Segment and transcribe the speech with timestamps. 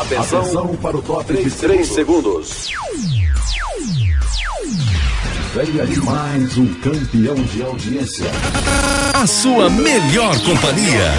[0.00, 2.68] Atenção, Atenção para o top 3, 3 segundos.
[5.52, 8.26] Venha de mais um campeão de audiência.
[9.12, 11.12] A sua melhor companhia.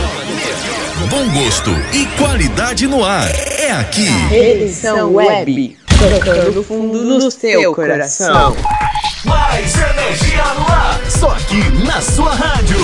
[1.09, 3.29] Bom gosto e qualidade no ar.
[3.59, 4.07] É aqui.
[4.33, 5.77] Edição Web.
[5.99, 8.55] Tocando fundo no seu coração.
[9.25, 11.01] Mais energia no ar.
[11.11, 12.77] Só aqui na sua rádio.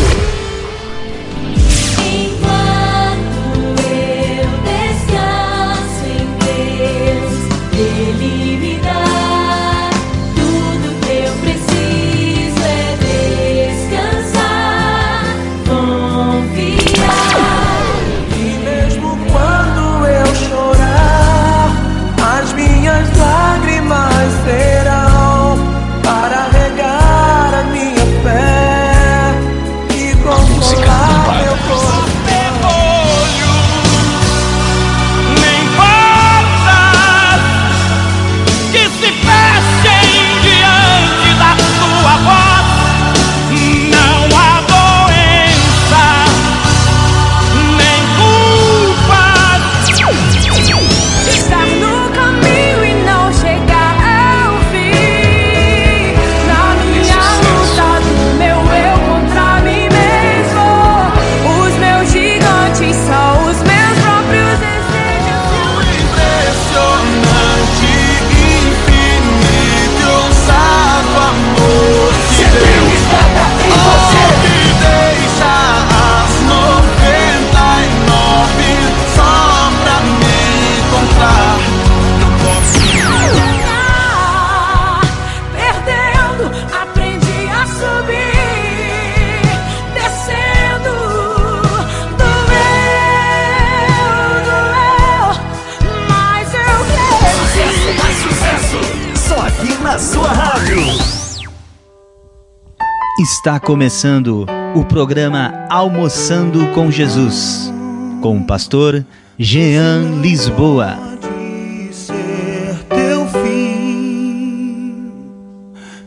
[103.26, 107.74] Está começando o programa Almoçando com Jesus,
[108.22, 109.04] com o pastor
[109.40, 110.96] Jean Lisboa.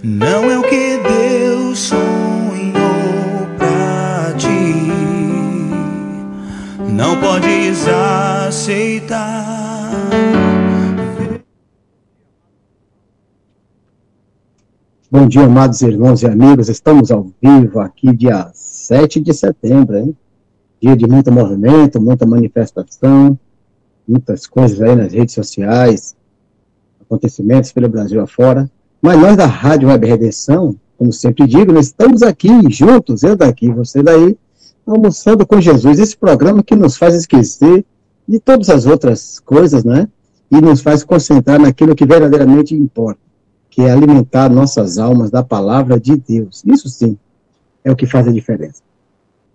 [0.01, 4.77] Não é o que Deus sonhou pra ti,
[6.89, 7.85] não podes
[8.47, 9.68] aceitar.
[15.11, 16.69] Bom dia, amados irmãos e amigos.
[16.69, 20.15] Estamos ao vivo aqui, dia 7 de setembro, hein?
[20.83, 23.39] Dia de muito movimento, muita manifestação,
[24.07, 26.15] muitas coisas aí nas redes sociais,
[27.01, 28.71] acontecimentos pelo Brasil afora.
[29.01, 33.73] Mas nós da Rádio Web Redenção, como sempre digo, nós estamos aqui juntos, eu daqui,
[33.73, 34.37] você daí,
[34.87, 35.99] almoçando com Jesus.
[35.99, 37.83] Esse programa que nos faz esquecer
[38.29, 40.07] de todas as outras coisas, né?
[40.51, 43.28] E nos faz concentrar naquilo que verdadeiramente importa
[43.79, 46.65] que é alimentar nossas almas da palavra de Deus.
[46.67, 47.17] Isso sim
[47.85, 48.83] é o que faz a diferença.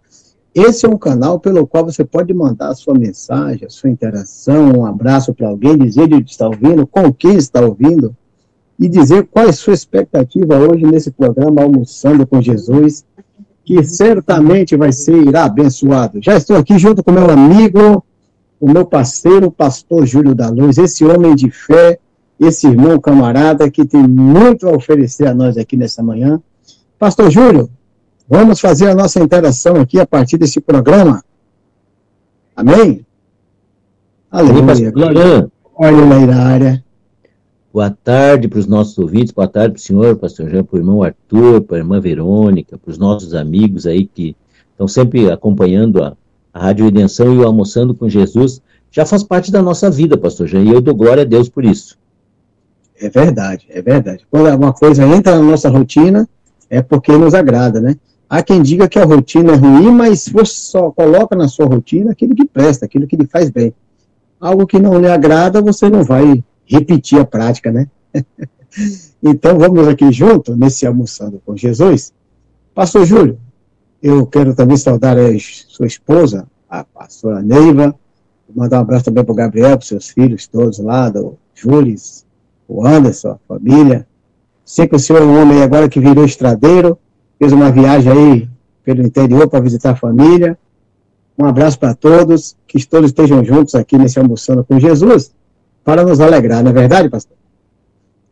[0.52, 4.72] Esse é um canal pelo qual você pode mandar a sua mensagem, a sua interação,
[4.72, 8.12] um abraço para alguém, dizer de está ouvindo, com quem está ouvindo,
[8.76, 13.04] e dizer qual é a sua expectativa hoje nesse programa Almoçando com Jesus,
[13.68, 16.20] que certamente vai ser abençoado.
[16.22, 18.02] Já estou aqui junto com meu amigo,
[18.58, 21.98] o meu parceiro, o pastor Júlio da Luz, esse homem de fé,
[22.40, 26.40] esse irmão camarada que tem muito a oferecer a nós aqui nessa manhã.
[26.98, 27.68] Pastor Júlio,
[28.26, 31.22] vamos fazer a nossa interação aqui a partir desse programa.
[32.56, 33.04] Amém?
[34.30, 35.52] Aleluia.
[35.76, 36.84] Olha ele aí na área.
[37.78, 40.80] Boa tarde para os nossos ouvintes, boa tarde para o senhor, pastor Jean, para o
[40.80, 44.34] irmão Arthur, para a irmã Verônica, para os nossos amigos aí que
[44.72, 46.16] estão sempre acompanhando a,
[46.52, 48.60] a Rádio Redenção e o Almoçando com Jesus.
[48.90, 51.64] Já faz parte da nossa vida, pastor Jean, e eu dou glória a Deus por
[51.64, 51.96] isso.
[53.00, 54.26] É verdade, é verdade.
[54.28, 56.28] Quando alguma coisa entra na nossa rotina,
[56.68, 57.94] é porque nos agrada, né?
[58.28, 62.10] Há quem diga que a rotina é ruim, mas você só coloca na sua rotina
[62.10, 63.72] aquilo que presta, aquilo que lhe faz bem.
[64.40, 67.88] Algo que não lhe agrada, você não vai repetir a prática, né?
[69.22, 72.12] então vamos aqui junto, nesse Almoçando com Jesus.
[72.74, 73.38] Pastor Júlio,
[74.02, 75.22] eu quero também saudar a
[75.68, 77.94] sua esposa, a pastora Neiva,
[78.54, 81.96] mandar um abraço também para o Gabriel, para os seus filhos todos lá, do Júlio,
[82.68, 84.06] o Anderson, a família.
[84.64, 86.98] Sei que o senhor é um homem agora que virou estradeiro,
[87.38, 88.50] fez uma viagem aí
[88.84, 90.58] pelo interior para visitar a família.
[91.38, 95.32] Um abraço para todos, que todos estejam juntos aqui nesse Almoçando com Jesus,
[95.88, 97.34] para nos alegrar, não é verdade, pastor?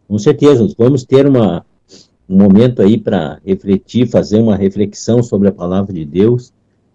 [0.06, 1.64] Com certeza, vamos ter uma,
[2.28, 6.52] um momento aí para refletir, fazer uma reflexão sobre a palavra de Deus,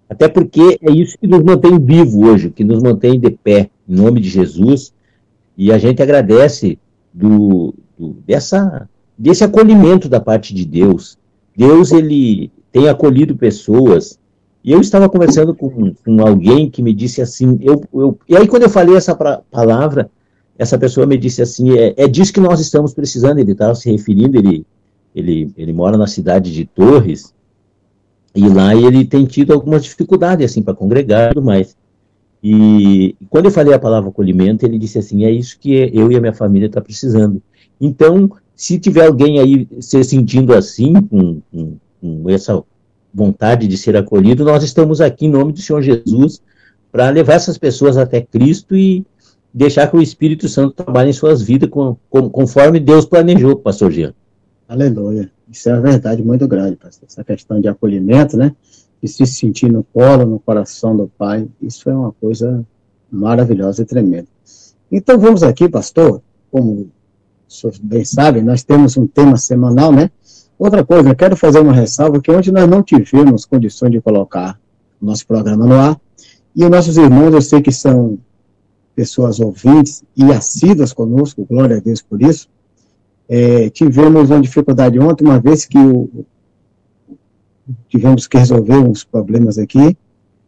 [0.07, 3.95] até porque é isso que nos mantém vivo hoje, que nos mantém de pé, em
[3.95, 4.93] nome de Jesus,
[5.57, 6.77] e a gente agradece
[7.11, 8.87] do, do dessa,
[9.17, 11.17] desse acolhimento da parte de Deus.
[11.57, 14.19] Deus, ele tem acolhido pessoas,
[14.63, 18.47] e eu estava conversando com, com alguém que me disse assim, eu, eu, e aí
[18.47, 20.07] quando eu falei essa pra, palavra,
[20.61, 23.89] essa pessoa me disse assim, é, é disso que nós estamos precisando, ele estava se
[23.91, 24.63] referindo, ele,
[25.15, 27.33] ele, ele mora na cidade de Torres,
[28.35, 31.75] e lá ele tem tido algumas dificuldades, assim, para congregar e tudo mais.
[32.43, 36.15] E quando eu falei a palavra acolhimento, ele disse assim, é isso que eu e
[36.15, 37.41] a minha família está precisando.
[37.79, 42.63] Então, se tiver alguém aí se sentindo assim, com, com, com essa
[43.11, 46.39] vontade de ser acolhido, nós estamos aqui em nome do Senhor Jesus
[46.91, 49.03] para levar essas pessoas até Cristo e
[49.53, 53.91] deixar que o Espírito Santo trabalhe em suas vidas com, com, conforme Deus planejou, pastor
[53.91, 54.13] Jean.
[54.67, 55.31] Aleluia.
[55.49, 57.07] Isso é uma verdade muito grande, pastor.
[57.09, 58.55] Essa questão de acolhimento, né?
[59.01, 62.65] De se sentir no colo, no coração do Pai, isso é uma coisa
[63.11, 64.27] maravilhosa e tremenda.
[64.89, 66.89] Então vamos aqui, pastor, como
[67.47, 70.09] senhor bem sabe, nós temos um tema semanal, né?
[70.57, 74.59] Outra coisa, eu quero fazer uma ressalva que onde nós não tivemos condições de colocar
[75.01, 75.99] nosso programa no ar,
[76.55, 78.19] e os nossos irmãos, eu sei que são
[79.01, 82.47] pessoas ouvintes e assíduas conosco, glória a Deus por isso.
[83.27, 86.07] É, tivemos uma dificuldade ontem, uma vez que o,
[87.89, 89.97] tivemos que resolver uns problemas aqui,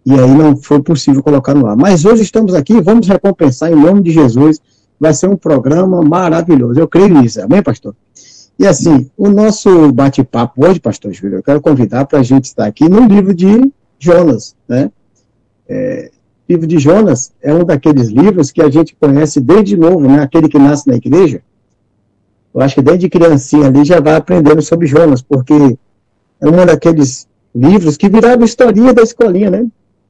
[0.05, 1.75] e aí não foi possível colocar no ar.
[1.75, 4.61] Mas hoje estamos aqui, vamos recompensar em nome de Jesus,
[4.99, 7.95] vai ser um programa maravilhoso, eu creio nisso, amém, pastor?
[8.59, 12.67] E assim, o nosso bate-papo hoje, pastor Júlio, eu quero convidar para a gente estar
[12.67, 14.91] aqui no livro de Jonas, né?
[15.67, 16.11] É,
[16.47, 20.21] livro de Jonas é um daqueles livros que a gente conhece desde novo, né?
[20.21, 21.41] Aquele que nasce na igreja.
[22.53, 25.77] Eu acho que desde criancinha ali já vai aprendendo sobre Jonas, porque
[26.39, 29.65] é um daqueles livros que viraram historinha da escolinha, né?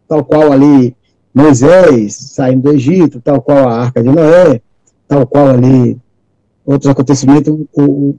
[0.07, 0.95] Tal qual ali
[1.33, 4.61] Moisés saindo do Egito, tal qual a Arca de Noé,
[5.07, 5.97] tal qual ali
[6.65, 8.15] outros acontecimentos, o,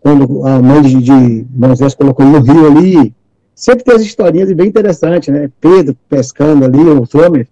[0.00, 3.14] quando a mãe de, de Moisés colocou no rio ali,
[3.60, 5.50] sempre tem as historinhas bem interessantes, né?
[5.60, 7.46] Pedro pescando ali, os homens.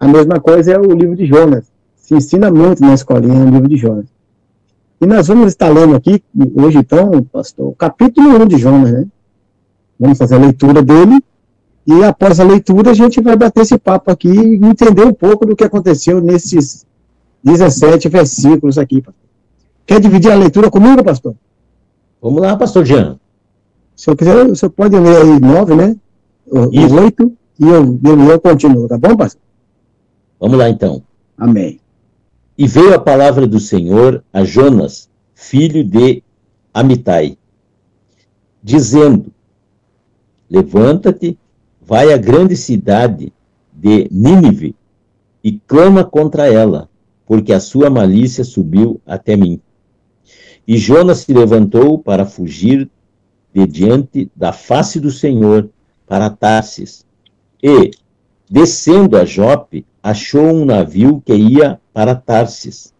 [0.00, 1.70] A mesma coisa é o livro de Jonas.
[1.94, 4.06] Se ensina muito na escolinha o livro de Jonas.
[5.00, 6.22] E nós vamos estar lendo aqui,
[6.56, 9.06] hoje então, pastor, o capítulo 1 de Jonas, né?
[9.98, 11.22] Vamos fazer a leitura dele,
[11.86, 15.46] e após a leitura a gente vai bater esse papo aqui e entender um pouco
[15.46, 16.84] do que aconteceu nesses
[17.44, 19.22] 17 versículos aqui, pastor.
[19.86, 21.34] Quer dividir a leitura comigo, pastor?
[22.20, 23.18] Vamos lá, pastor Jean.
[23.96, 25.96] Se eu quiser, você pode ler aí nove, né?
[26.46, 29.40] Os oito, e eu, eu, eu continuo, tá bom, pastor?
[30.38, 31.02] Vamos lá, então.
[31.38, 31.80] Amém.
[32.56, 36.22] E veio a palavra do Senhor a Jonas, filho de
[36.72, 37.36] Amitai,
[38.62, 39.32] dizendo:
[40.50, 41.38] Levanta-te,
[41.80, 43.32] vai à grande cidade
[43.72, 44.74] de Nínive
[45.42, 46.88] e clama contra ela,
[47.26, 49.60] porque a sua malícia subiu até mim.
[50.66, 52.90] E Jonas se levantou para fugir
[53.54, 55.70] de diante da face do Senhor
[56.08, 57.06] para Tarsis.
[57.62, 57.92] E,
[58.50, 62.92] descendo a Jope, achou um navio que ia para Tarsis.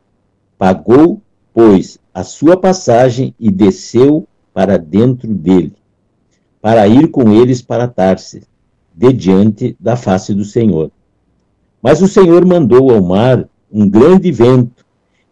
[0.57, 1.21] Pagou,
[1.53, 5.75] pois, a sua passagem e desceu para dentro dele,
[6.63, 8.45] para ir com eles para Tarsis,
[8.95, 10.93] de diante da face do Senhor.
[11.83, 14.85] Mas o Senhor mandou ao mar um grande vento,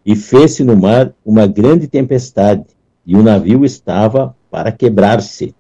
[0.05, 2.65] e fez-se no mar uma grande tempestade,
[3.07, 5.55] e o navio estava para quebrar-se.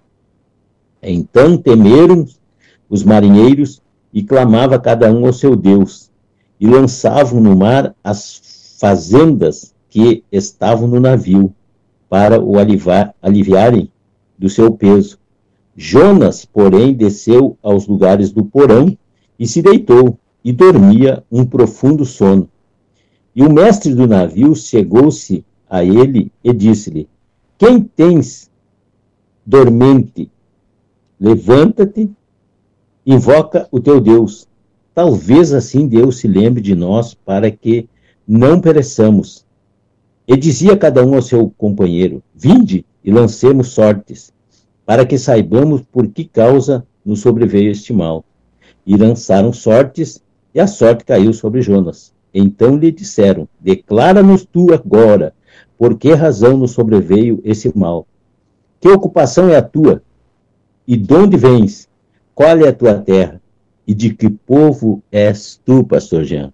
[1.02, 2.26] Então temeram
[2.90, 3.80] os marinheiros
[4.12, 6.10] e clamava cada um ao seu Deus,
[6.60, 11.54] e lançavam no mar as fazendas que estavam no navio,
[12.06, 13.90] para o alivar, aliviarem
[14.38, 15.18] do seu peso.
[15.74, 18.94] Jonas, porém, desceu aos lugares do porão
[19.38, 22.46] e se deitou, e dormia um profundo sono.
[23.34, 27.08] E o mestre do navio chegou-se a ele e disse-lhe:
[27.56, 28.51] Quem tens
[29.52, 30.30] dormente,
[31.20, 32.10] levanta-te,
[33.04, 34.48] invoca o teu Deus.
[34.94, 37.86] Talvez assim Deus se lembre de nós para que
[38.26, 39.44] não pereçamos.
[40.26, 44.32] E dizia cada um ao seu companheiro: Vinde e lancemos sortes,
[44.86, 48.24] para que saibamos por que causa nos sobreveio este mal.
[48.86, 50.22] E lançaram sortes,
[50.54, 52.14] e a sorte caiu sobre Jonas.
[52.32, 55.34] Então lhe disseram: Declara-nos tu agora,
[55.76, 58.06] por que razão nos sobreveio esse mal?
[58.82, 60.02] Que ocupação é a tua?
[60.88, 61.88] E de onde vens?
[62.34, 63.40] Qual é a tua terra?
[63.86, 66.52] E de que povo és tu, pastor Jean?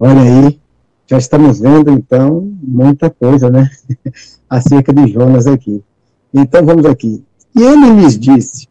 [0.00, 0.58] Olha aí,
[1.06, 3.70] já estamos vendo então muita coisa, né?
[4.48, 5.84] Acerca de Jonas aqui.
[6.32, 7.22] Então vamos aqui.
[7.54, 8.66] E ele lhes disse: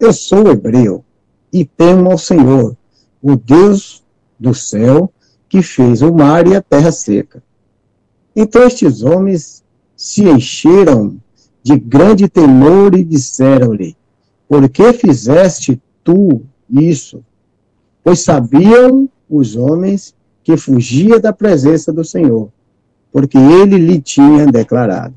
[0.00, 1.04] Eu sou hebreu
[1.52, 2.76] e temo ao Senhor,
[3.22, 4.02] o Deus
[4.36, 5.12] do céu,
[5.48, 7.40] que fez o mar e a terra seca.
[8.34, 9.63] Então estes homens
[9.96, 11.16] se encheram
[11.62, 13.96] de grande temor e disseram-lhe:
[14.48, 17.24] Por que fizeste tu isso?
[18.02, 22.50] Pois sabiam os homens que fugia da presença do Senhor,
[23.10, 25.14] porque ele lhe tinha declarado.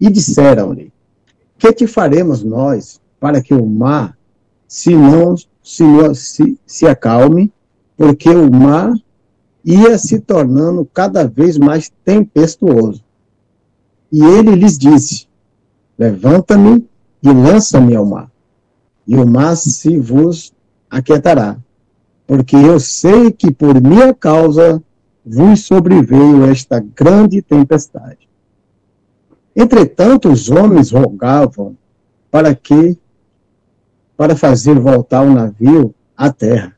[0.00, 0.92] E disseram-lhe:
[1.58, 4.16] Que te faremos nós para que o mar
[4.68, 7.52] se não se, se, se acalme,
[7.96, 8.94] porque o mar
[9.64, 13.04] ia se tornando cada vez mais tempestuoso.
[14.12, 15.26] E ele lhes disse:
[15.98, 16.86] Levanta-me
[17.22, 18.30] e lança-me ao mar,
[19.06, 20.52] e o mar se vos
[20.90, 21.58] aquietará
[22.26, 24.82] porque eu sei que por minha causa
[25.22, 28.26] vos sobreveio esta grande tempestade.
[29.54, 31.76] Entretanto, os homens rogavam
[32.30, 32.96] para que
[34.16, 36.74] para fazer voltar o navio à terra.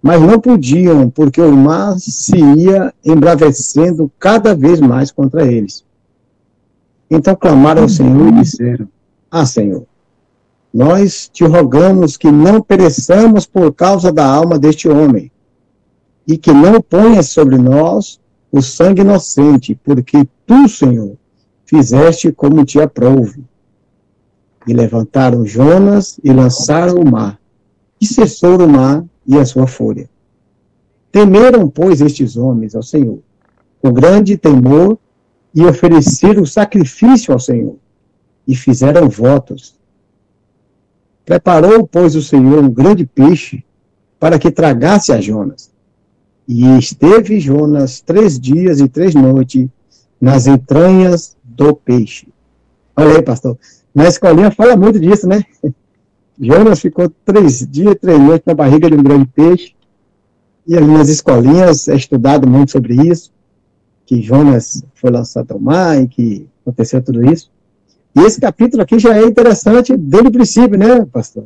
[0.00, 5.84] Mas não podiam, porque o mar se ia embravecendo cada vez mais contra eles.
[7.10, 8.88] Então clamaram ao Senhor e disseram:
[9.30, 9.86] Ah, Senhor,
[10.72, 15.30] nós te rogamos que não pereçamos por causa da alma deste homem,
[16.26, 18.20] e que não ponhas sobre nós
[18.52, 21.16] o sangue inocente, porque tu, Senhor,
[21.64, 23.44] fizeste como te aprouve.
[24.66, 27.38] E levantaram Jonas e lançaram o mar,
[28.00, 30.08] e cessou o mar e a sua fúria.
[31.10, 33.20] Temeram, pois, estes homens ao Senhor,
[33.80, 34.98] com grande temor,
[35.54, 37.76] e ofereceram sacrifício ao Senhor,
[38.46, 39.78] e fizeram votos
[41.28, 43.62] Preparou, pois, o Senhor um grande peixe
[44.18, 45.70] para que tragasse a Jonas.
[46.48, 49.68] E esteve Jonas três dias e três noites
[50.18, 52.28] nas entranhas do peixe.
[52.96, 53.58] Olha aí, pastor.
[53.94, 55.44] Na escolinha fala muito disso, né?
[56.40, 59.74] Jonas ficou três dias e três noites na barriga de um grande peixe.
[60.66, 63.30] E ali nas escolinhas é estudado muito sobre isso,
[64.08, 67.50] que Jonas foi lançado ao mar e que aconteceu tudo isso.
[68.16, 71.44] E esse capítulo aqui já é interessante desde o princípio, né, pastor?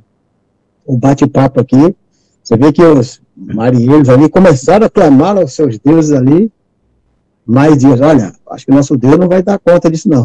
[0.86, 1.96] O bate-papo aqui,
[2.40, 6.52] você vê que os marinheiros ali começaram a clamar aos seus deuses ali,
[7.44, 10.24] mas diz, olha, acho que nosso Deus não vai dar conta disso não.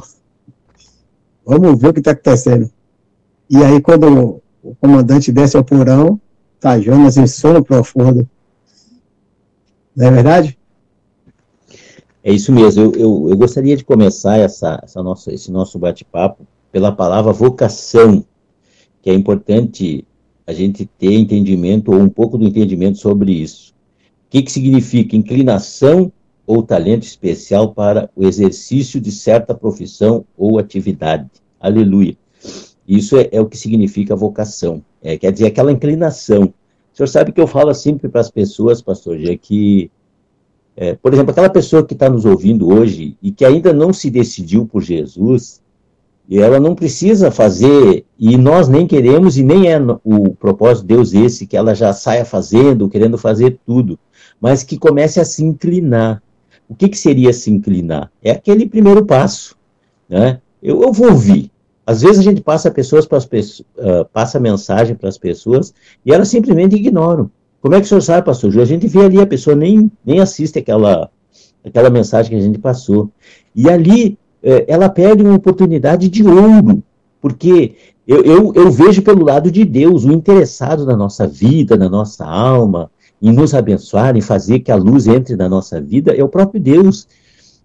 [1.43, 2.69] Vamos ver o que está acontecendo.
[3.49, 6.21] E aí, quando o comandante desce ao porão,
[6.59, 8.29] tá Jonas em sono profundo.
[9.95, 10.56] Não é verdade?
[12.27, 12.83] É isso mesmo.
[12.83, 18.25] Eu, eu, eu gostaria de começar essa, essa nossa, esse nosso bate-papo pela palavra vocação,
[19.01, 20.05] que é importante
[20.45, 23.73] a gente ter entendimento ou um pouco do entendimento sobre isso.
[24.25, 26.11] O que, que significa inclinação
[26.45, 31.29] ou talento especial para o exercício de certa profissão ou atividade?
[31.57, 32.17] Aleluia.
[32.85, 34.83] Isso é, é o que significa vocação.
[35.01, 36.53] É, quer dizer, aquela inclinação.
[36.93, 39.89] O senhor sabe que eu falo sempre para as pessoas, pastor G, que
[40.79, 44.11] é, por exemplo, aquela pessoa que está nos ouvindo hoje e que ainda não se
[44.11, 45.59] decidiu por Jesus,
[46.29, 50.93] e ela não precisa fazer, e nós nem queremos, e nem é o propósito de
[50.93, 53.97] Deus esse, que ela já saia fazendo, querendo fazer tudo,
[54.39, 56.21] mas que comece a se inclinar.
[56.69, 58.11] O que, que seria se inclinar?
[58.21, 59.55] É aquele primeiro passo.
[60.07, 60.39] Né?
[60.61, 61.49] Eu, eu vou ouvir.
[61.85, 65.73] Às vezes a gente passa pessoas para as pessoas, uh, passa mensagem para as pessoas
[66.05, 67.31] e elas simplesmente ignoram.
[67.61, 68.61] Como é que o senhor sabe, pastor Ju?
[68.61, 71.09] A gente vê ali, a pessoa nem, nem assiste aquela,
[71.65, 73.09] aquela mensagem que a gente passou.
[73.55, 76.83] E ali é, ela perde uma oportunidade de ouro,
[77.19, 77.75] porque
[78.07, 82.25] eu, eu, eu, vejo pelo lado de Deus, o interessado na nossa vida, na nossa
[82.25, 82.89] alma,
[83.21, 86.61] em nos abençoar, em fazer que a luz entre na nossa vida, é o próprio
[86.61, 87.07] Deus.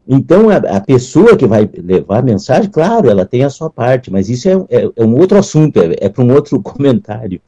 [0.08, 4.10] Então, a, a pessoa que vai levar a mensagem, claro, ela tem a sua parte,
[4.10, 7.40] mas isso é, é, é um outro assunto, é, é para um outro comentário.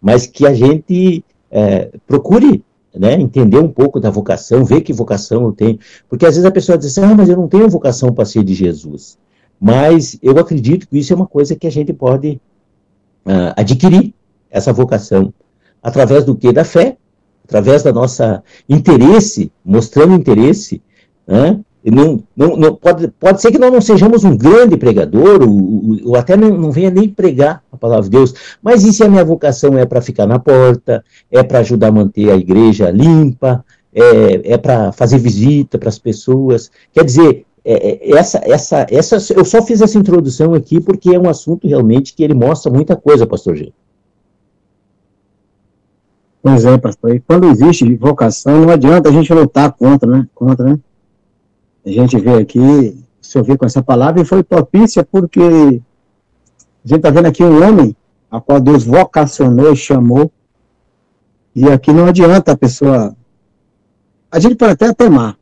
[0.00, 2.64] Mas que a gente é, procure
[2.94, 5.78] né, entender um pouco da vocação, ver que vocação eu tenho.
[6.08, 8.42] Porque às vezes a pessoa diz assim, ah, mas eu não tenho vocação para ser
[8.44, 9.18] de Jesus.
[9.60, 12.40] Mas eu acredito que isso é uma coisa que a gente pode
[13.26, 14.14] uh, adquirir,
[14.50, 15.32] essa vocação,
[15.80, 16.52] através do que?
[16.52, 16.96] Da fé,
[17.44, 20.82] através da nossa interesse, mostrando interesse,
[21.26, 21.60] né?
[21.84, 26.16] Não, não, não, pode, pode ser que nós não sejamos um grande pregador, ou, ou
[26.16, 29.24] até não, não, venha nem pregar a palavra de Deus, mas e se a minha
[29.24, 34.52] vocação é para ficar na porta, é para ajudar a manter a igreja limpa, é,
[34.52, 36.70] é para fazer visita para as pessoas?
[36.92, 41.18] Quer dizer, é, é, essa, essa, essa, eu só fiz essa introdução aqui porque é
[41.18, 43.72] um assunto realmente que ele mostra muita coisa, pastor G.
[46.42, 47.14] Pois é, pastor.
[47.14, 50.26] E quando existe vocação, não adianta a gente lutar contra, né?
[50.34, 50.78] Contra, né?
[51.84, 55.40] A gente vê aqui, se com essa palavra, e foi propícia porque
[56.84, 57.96] a gente está vendo aqui um homem
[58.30, 60.30] a qual Deus vocacionou e chamou,
[61.54, 63.16] e aqui não adianta a pessoa.
[64.30, 65.36] A gente pode até temar,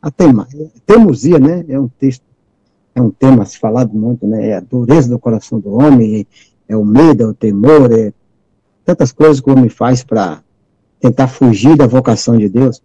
[0.00, 0.48] a temar.
[0.86, 1.64] Teimosia, né?
[1.68, 2.22] É um texto,
[2.94, 4.48] é um tema se falado muito, né?
[4.48, 6.26] É a dureza do coração do homem,
[6.66, 8.12] é o medo, é o temor, é
[8.84, 10.42] tantas coisas que o homem faz para
[10.98, 12.82] tentar fugir da vocação de Deus.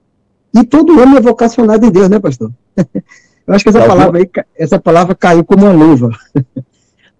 [0.53, 2.51] E todo homem é vocacionado em Deus, né, pastor?
[3.47, 6.11] Eu acho que essa palavra aí, essa palavra caiu como uma luva.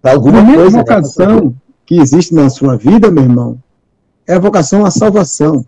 [0.04, 1.56] Alguma a coisa, né, vocação
[1.86, 3.62] que existe na sua vida, meu irmão,
[4.28, 5.66] é a vocação à salvação.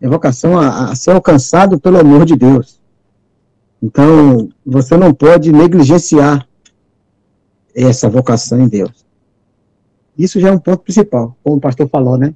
[0.00, 2.80] É a vocação a, a ser alcançado pelo amor de Deus.
[3.82, 6.46] Então, você não pode negligenciar
[7.74, 9.04] essa vocação em Deus.
[10.16, 12.34] Isso já é um ponto principal, como o pastor falou, né?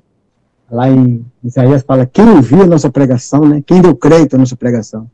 [0.71, 3.63] Lá em Isaías fala, quem ouviu a nossa pregação, né?
[3.67, 5.11] Quem deu crédito à nossa pregação.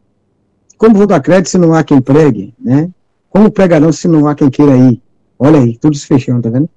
[0.78, 2.90] Como vou dar crédito se não há quem pregue, né?
[3.28, 5.02] Como pregarão se não há quem queira ir?
[5.38, 6.69] Olha aí, tudo se fechando, tá vendo?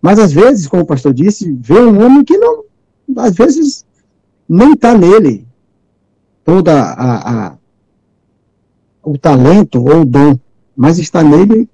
[0.00, 2.64] Mas às vezes, como o pastor disse, vê um homem que não,
[3.16, 3.84] às vezes,
[4.48, 5.46] nem está nele
[6.44, 7.56] toda a, a,
[9.02, 10.38] o talento ou o dom,
[10.76, 11.68] mas está nele,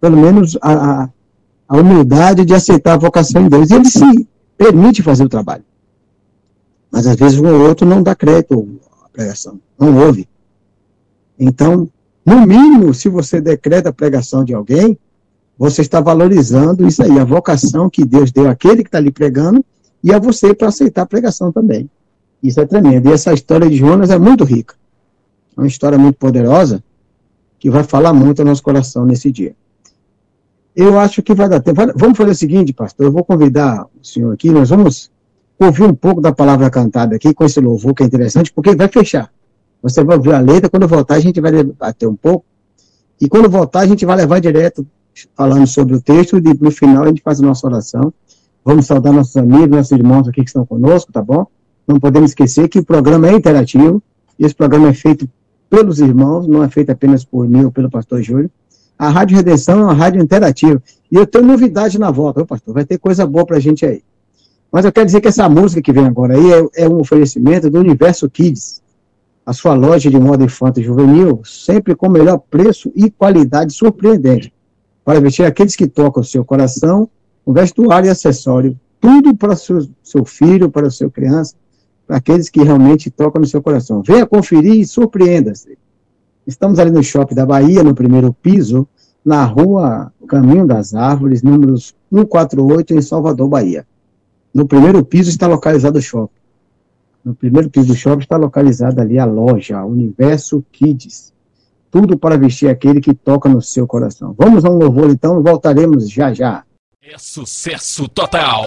[0.00, 1.08] pelo menos, a,
[1.68, 3.70] a humildade de aceitar a vocação em Deus.
[3.70, 5.64] E ele se permite fazer o trabalho.
[6.90, 10.28] Mas às vezes um ou outro não dá crédito à pregação, não ouve.
[11.38, 11.88] Então,
[12.24, 14.98] no mínimo, se você decreta a pregação de alguém,
[15.58, 19.64] você está valorizando isso aí, a vocação que Deus deu àquele que está ali pregando
[20.02, 21.88] e a você para aceitar a pregação também.
[22.42, 23.08] Isso é tremendo.
[23.08, 24.74] E essa história de Jonas é muito rica.
[25.56, 26.82] É uma história muito poderosa
[27.58, 29.54] que vai falar muito ao nosso coração nesse dia.
[30.74, 31.80] Eu acho que vai dar tempo.
[31.94, 33.06] Vamos fazer o seguinte, pastor.
[33.06, 34.50] Eu vou convidar o senhor aqui.
[34.50, 35.10] Nós vamos
[35.58, 38.88] ouvir um pouco da palavra cantada aqui com esse louvor que é interessante, porque vai
[38.88, 39.30] fechar.
[39.82, 40.68] Você vai ouvir a letra.
[40.68, 42.44] Quando voltar, a gente vai debater um pouco.
[43.20, 44.84] E quando voltar, a gente vai levar direto
[45.36, 46.38] falando sobre o texto.
[46.38, 48.12] E no final, a gente faz a nossa oração.
[48.64, 51.46] Vamos saudar nossos amigos, nossos irmãos aqui que estão conosco, tá bom?
[51.86, 54.02] Não podemos esquecer que o programa é interativo.
[54.36, 55.28] E esse programa é feito
[55.70, 58.50] pelos irmãos, não é feito apenas por mim ou pelo pastor Júlio.
[58.98, 60.82] A Rádio Redenção é uma rádio interativa.
[61.10, 62.74] E eu tenho novidade na volta, viu, pastor?
[62.74, 64.02] Vai ter coisa boa pra gente aí.
[64.70, 67.70] Mas eu quero dizer que essa música que vem agora aí é, é um oferecimento
[67.70, 68.82] do Universo Kids,
[69.46, 74.52] a sua loja de moda infantil e juvenil, sempre com melhor preço e qualidade surpreendente,
[75.04, 77.08] para vestir aqueles que tocam o seu coração,
[77.46, 81.54] um vestuário e acessório, tudo para o seu, seu filho, para o seu criança,
[82.06, 84.02] para aqueles que realmente tocam no seu coração.
[84.02, 85.76] Venha conferir e surpreenda-se.
[86.46, 88.86] Estamos ali no Shopping da Bahia, no primeiro piso,
[89.24, 93.86] na rua Caminho das Árvores, números 148, em Salvador, Bahia.
[94.52, 96.34] No primeiro piso está localizado o shopping.
[97.24, 101.32] No primeiro piso do shopping está localizada ali a loja, Universo Kids.
[101.90, 104.34] Tudo para vestir aquele que toca no seu coração.
[104.36, 106.64] Vamos a um louvor então e voltaremos já já.
[107.02, 108.64] É sucesso total!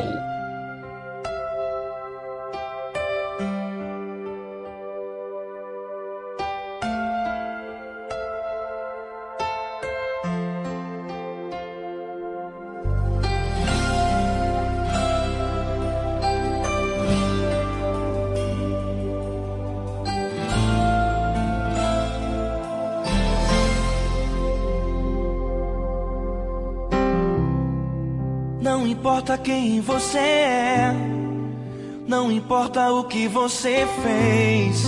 [32.47, 34.85] Importa o que você fez.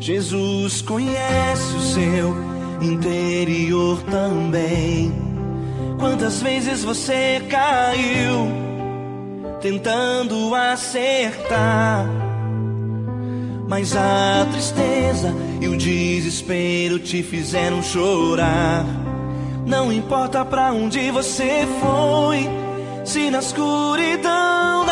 [0.00, 2.34] Jesus conhece o seu
[2.80, 5.12] interior também.
[5.98, 8.48] Quantas vezes você caiu
[9.60, 12.06] tentando acertar?
[13.68, 18.86] Mas a tristeza e o desespero te fizeram chorar.
[19.66, 22.48] Não importa pra onde você foi,
[23.04, 24.55] se na escuridão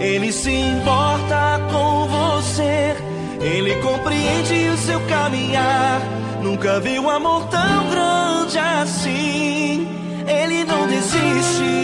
[0.00, 2.96] Ele se importa com você.
[3.40, 6.00] Ele compreende o seu caminhar.
[6.42, 9.88] Nunca vi um amor tão grande assim.
[10.26, 11.78] Ele não desiste.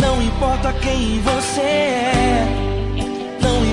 [0.00, 2.31] Não importa quem você é,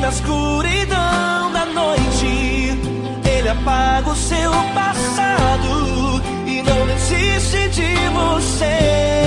[0.00, 2.78] na escuridão da noite
[3.28, 9.26] ele apaga o seu passado e não desiste de você.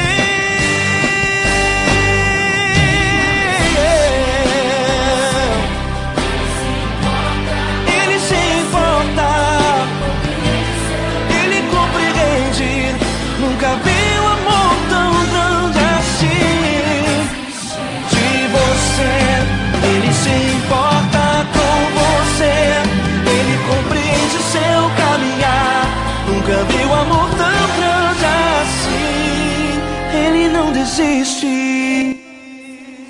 [30.91, 32.19] Desiste.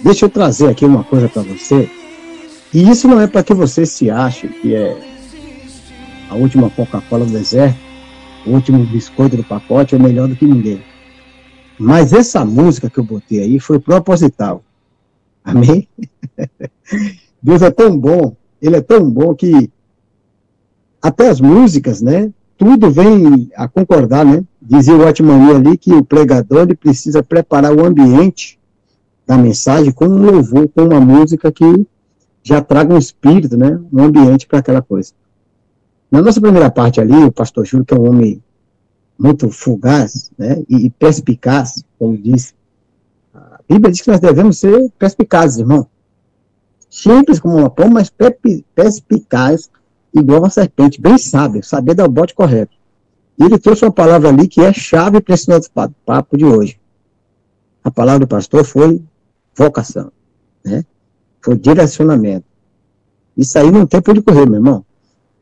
[0.04, 1.90] Deixa eu trazer aqui uma coisa para você.
[2.72, 4.96] E isso não é para que você se ache que é
[6.30, 7.80] a última Coca-Cola do deserto,
[8.46, 10.84] o último biscoito do pacote é melhor do que ninguém.
[11.80, 14.64] Mas essa música que eu botei aí foi proposital.
[15.44, 15.88] Amém?
[17.42, 19.72] Deus é tão bom, Ele é tão bom que
[21.02, 22.32] até as músicas, né?
[22.56, 24.44] Tudo vem a concordar, né?
[24.72, 28.58] Dizia o Otmani ali que o pregador ele precisa preparar o ambiente
[29.28, 31.86] da mensagem com um louvor, com uma música que
[32.42, 33.78] já traga um espírito, né?
[33.92, 35.12] Um ambiente para aquela coisa.
[36.10, 38.42] Na nossa primeira parte ali, o pastor Júlio, que é um homem
[39.20, 40.64] muito fugaz, né?
[40.70, 42.56] E, perspicaz, como diz.
[43.36, 45.86] A Bíblia diz que nós devemos ser perspicazes, irmão.
[46.90, 48.10] Simples como uma pomba, mas
[48.74, 49.70] perspicaz,
[50.14, 52.80] igual uma serpente, bem sábio, saber dar o bote correto.
[53.42, 56.46] E ele trouxe uma palavra ali que é chave para esse nosso pa- papo de
[56.46, 56.80] hoje.
[57.84, 59.02] A palavra do pastor foi
[59.58, 60.12] vocação,
[60.64, 60.86] né?
[61.42, 62.46] Foi direcionamento.
[63.36, 64.86] Isso aí não tem por onde correr, meu irmão.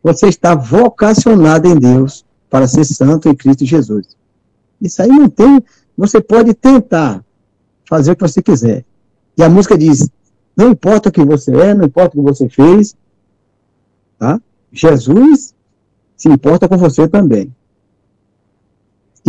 [0.02, 4.16] Você está vocacionado em Deus para ser santo em Cristo Jesus.
[4.80, 5.62] Isso aí não tem.
[5.98, 7.22] Você pode tentar
[7.84, 8.86] fazer o que você quiser.
[9.38, 10.10] E a música diz:
[10.56, 12.96] não importa o que você é, não importa o que você fez,
[14.18, 14.40] tá?
[14.72, 15.54] Jesus
[16.16, 17.54] se importa com você também.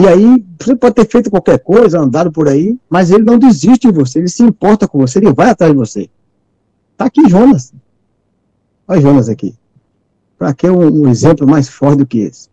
[0.00, 3.88] E aí, você pode ter feito qualquer coisa, andado por aí, mas ele não desiste
[3.88, 6.08] de você, ele se importa com você, ele vai atrás de você.
[6.96, 7.74] Tá aqui Jonas.
[8.88, 9.54] Olha Jonas aqui.
[10.38, 12.48] Para que um, um exemplo mais forte do que esse?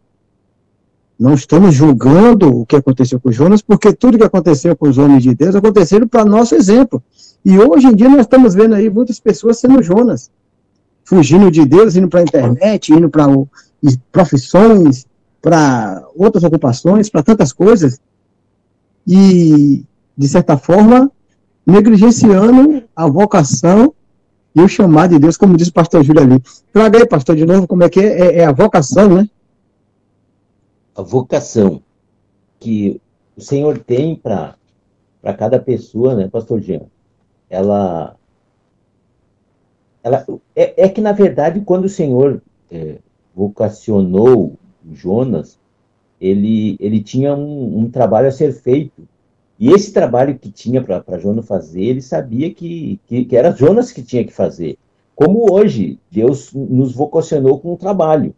[1.18, 5.24] Não estamos julgando o que aconteceu com Jonas, porque tudo que aconteceu com os homens
[5.24, 7.02] de Deus aconteceu para nosso exemplo.
[7.46, 10.30] E hoje em dia nós estamos vendo aí muitas pessoas sendo Jonas,
[11.06, 13.26] fugindo de Deus, indo para a internet, indo para
[14.12, 15.08] profissões,
[15.48, 18.02] para outras ocupações, para tantas coisas,
[19.08, 19.86] e,
[20.18, 21.10] de certa forma,
[21.66, 23.94] negligenciando a vocação
[24.54, 26.44] e o chamado de Deus, como disse o pastor Júlio ali.
[26.74, 28.20] Traga aí, pastor, de novo, como é que é?
[28.20, 29.30] É, é a vocação, né?
[30.94, 31.82] A vocação
[32.60, 33.00] que
[33.38, 34.58] o Senhor tem para
[35.38, 36.82] cada pessoa, né, pastor Jean?
[37.50, 38.18] Ela,
[40.04, 42.98] ela é, é que, na verdade, quando o Senhor é,
[43.34, 44.58] vocacionou
[44.94, 45.60] Jonas,
[46.20, 49.08] ele, ele tinha um, um, trabalho a ser feito.
[49.60, 53.92] E esse trabalho que tinha para Jonas fazer, ele sabia que, que, que, era Jonas
[53.92, 54.78] que tinha que fazer.
[55.16, 58.36] Como hoje, Deus nos vocacionou com um trabalho.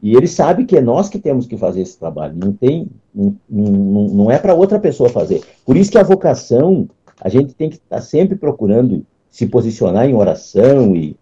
[0.00, 2.36] E ele sabe que é nós que temos que fazer esse trabalho.
[2.36, 5.42] Não tem, não, não, não é para outra pessoa fazer.
[5.64, 6.88] Por isso que a vocação,
[7.20, 11.16] a gente tem que estar tá sempre procurando se posicionar em oração e,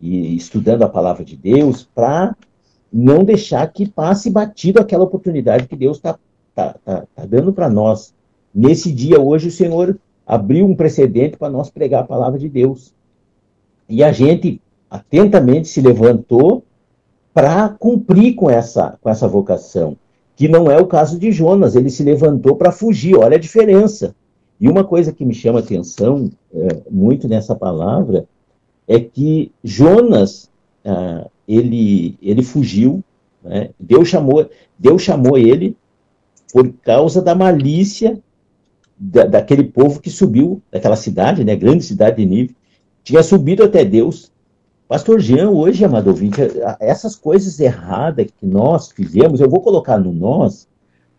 [0.00, 2.34] e estudando a palavra de Deus para
[2.92, 6.18] não deixar que passe batido aquela oportunidade que Deus está
[6.54, 8.14] tá, tá, tá dando para nós.
[8.54, 12.92] Nesse dia, hoje, o Senhor abriu um precedente para nós pregar a palavra de Deus.
[13.88, 16.64] E a gente atentamente se levantou
[17.32, 19.96] para cumprir com essa, com essa vocação,
[20.34, 24.14] que não é o caso de Jonas, ele se levantou para fugir, olha a diferença.
[24.60, 28.26] E uma coisa que me chama atenção é, muito nessa palavra
[28.88, 30.50] é que Jonas
[30.84, 33.02] ah, ele, ele fugiu,
[33.42, 33.70] né?
[33.80, 35.74] Deus, chamou, Deus chamou ele
[36.52, 38.20] por causa da malícia
[38.98, 42.54] da, daquele povo que subiu, daquela cidade, né, grande cidade de Nível,
[43.02, 44.30] tinha subido até Deus.
[44.88, 46.40] Pastor Jean, hoje, amado ouvinte,
[46.80, 50.66] essas coisas erradas que nós fizemos, eu vou colocar no nós,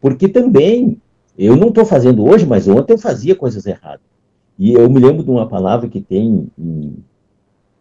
[0.02, 1.00] porque também,
[1.38, 4.02] eu não estou fazendo hoje, mas ontem eu fazia coisas erradas.
[4.58, 6.96] E eu me lembro de uma palavra que tem em,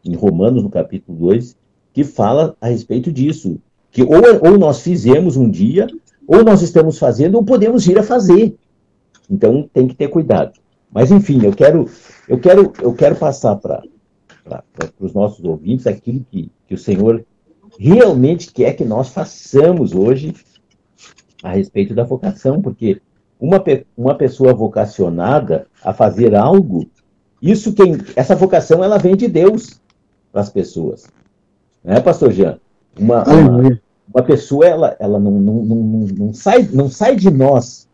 [0.05, 1.57] em Romanos, no capítulo 2,
[1.99, 3.59] que fala a respeito disso.
[3.91, 4.13] Que ou,
[4.49, 5.89] ou nós fizemos um dia,
[6.29, 8.55] ou nós estamos fazendo, ou podemos vir a fazer.
[9.29, 10.53] Então tem que ter cuidado.
[10.93, 11.91] Mas enfim, eu quero,
[12.29, 13.83] eu quero, eu quero passar para
[15.01, 17.27] os nossos ouvintes aquilo que, que o Senhor
[17.81, 20.37] realmente quer que nós façamos hoje
[21.43, 23.03] a respeito da vocação, porque
[23.41, 23.61] uma,
[23.97, 26.89] uma pessoa vocacionada a fazer algo,
[27.43, 29.81] isso quem, essa vocação ela vem de Deus
[30.31, 31.18] para as pessoas.
[31.85, 32.59] Né, pastor Jean?
[32.99, 33.81] Uma, uma,
[34.13, 37.89] uma, pessoa, ela, ela não, não, não, não, sai, não sai de nós.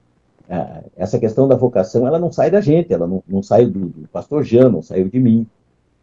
[0.48, 3.86] É, essa questão da vocação, ela não sai da gente, ela não, não sai do,
[3.86, 5.46] do pastor Jean, não saiu de mim.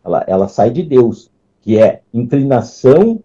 [0.04, 1.30] Ela, ela sai de Deus,
[1.62, 3.20] que é inclinação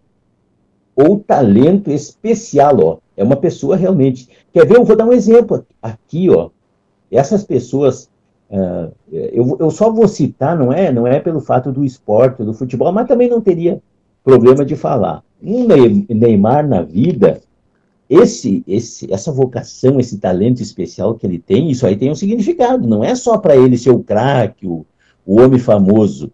[0.94, 2.98] ou talento especial, ó.
[3.16, 4.28] É uma pessoa realmente.
[4.52, 4.76] Quer ver?
[4.76, 6.50] Eu vou dar um exemplo aqui, ó.
[7.10, 8.10] Essas pessoas,
[8.50, 12.52] uh, eu, eu só vou citar, não é, não é pelo fato do esporte, do
[12.52, 13.80] futebol, mas também não teria
[14.26, 15.22] problema de falar.
[15.40, 15.68] Um
[16.08, 17.40] Neymar na vida,
[18.10, 22.88] esse, esse, essa vocação, esse talento especial que ele tem, isso aí tem um significado.
[22.88, 24.84] Não é só para ele ser o craque, o,
[25.24, 26.32] o homem famoso.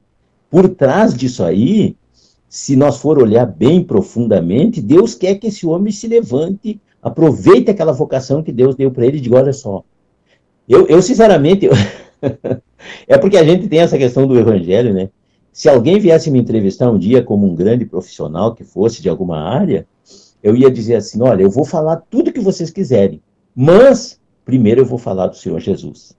[0.49, 1.95] Por trás disso aí,
[2.49, 7.93] se nós for olhar bem profundamente, Deus quer que esse homem se levante, aproveite aquela
[7.93, 9.85] vocação que Deus deu para ele e diga, olha só,
[10.67, 11.73] eu, eu sinceramente, eu...
[13.07, 15.11] é porque a gente tem essa questão do evangelho, né?
[15.53, 19.39] Se alguém viesse me entrevistar um dia como um grande profissional que fosse de alguma
[19.39, 19.87] área,
[20.43, 23.21] eu ia dizer assim: olha, eu vou falar tudo que vocês quiserem,
[23.55, 26.17] mas primeiro eu vou falar do Senhor Jesus.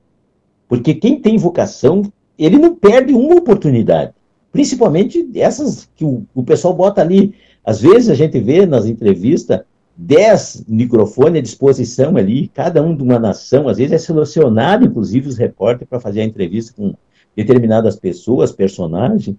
[0.68, 2.04] Porque quem tem vocação,
[2.38, 4.14] ele não perde uma oportunidade.
[4.52, 7.34] Principalmente essas que o, o pessoal bota ali.
[7.66, 9.62] Às vezes a gente vê nas entrevistas
[9.96, 13.68] dez microfones à disposição ali, cada um de uma nação.
[13.68, 16.94] Às vezes é selecionado, inclusive, os repórteres para fazer a entrevista com
[17.36, 19.36] determinadas pessoas, personagens.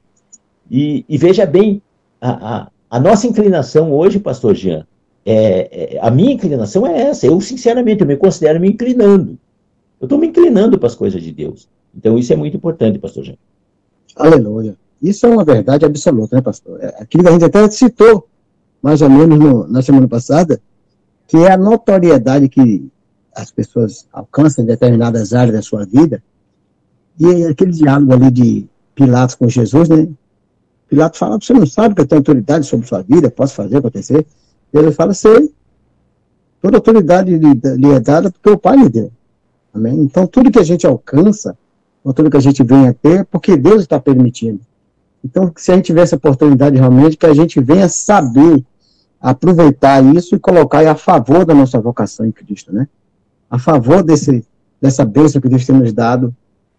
[0.70, 1.83] E, e veja bem,
[2.20, 4.87] a, a, a, nossa inclinação hoje, pastor Jean,
[5.24, 7.26] é, é, a minha inclinação é essa.
[7.26, 9.38] Eu, sinceramente, eu me considero me inclinando.
[10.00, 11.68] Eu estou me inclinando para as coisas de Deus.
[11.96, 13.37] Então, isso é muito importante, pastor Jean.
[14.16, 14.76] Aleluia.
[15.02, 16.83] Isso é uma verdade absoluta, né, pastor?
[16.83, 18.26] É, aquilo que a gente até citou,
[18.80, 20.61] mais ou menos no, na semana passada,
[21.26, 22.88] que é a notoriedade que
[23.35, 26.22] as pessoas alcançam em determinadas áreas da sua vida,
[27.18, 30.09] e aquele diálogo ali de Pilatos com Jesus, né?
[30.88, 34.27] Pilatos fala, você não sabe que eu tenho autoridade sobre sua vida, posso fazer acontecer?
[34.72, 35.53] Ele fala, sei.
[36.61, 39.12] Toda autoridade lhe é dada porque o Pai lhe deu.
[39.72, 39.98] Amém?
[40.00, 41.57] Então, tudo que a gente alcança,
[42.03, 44.61] ou tudo que a gente vem a ter, é porque Deus está permitindo.
[45.24, 48.64] Então, se a gente tiver essa oportunidade realmente, que a gente venha saber
[49.20, 52.87] aproveitar isso e colocar a favor da nossa vocação em Cristo, né?
[53.50, 54.46] A favor desse,
[54.81, 56.35] dessa bênção que Deus tem nos dado,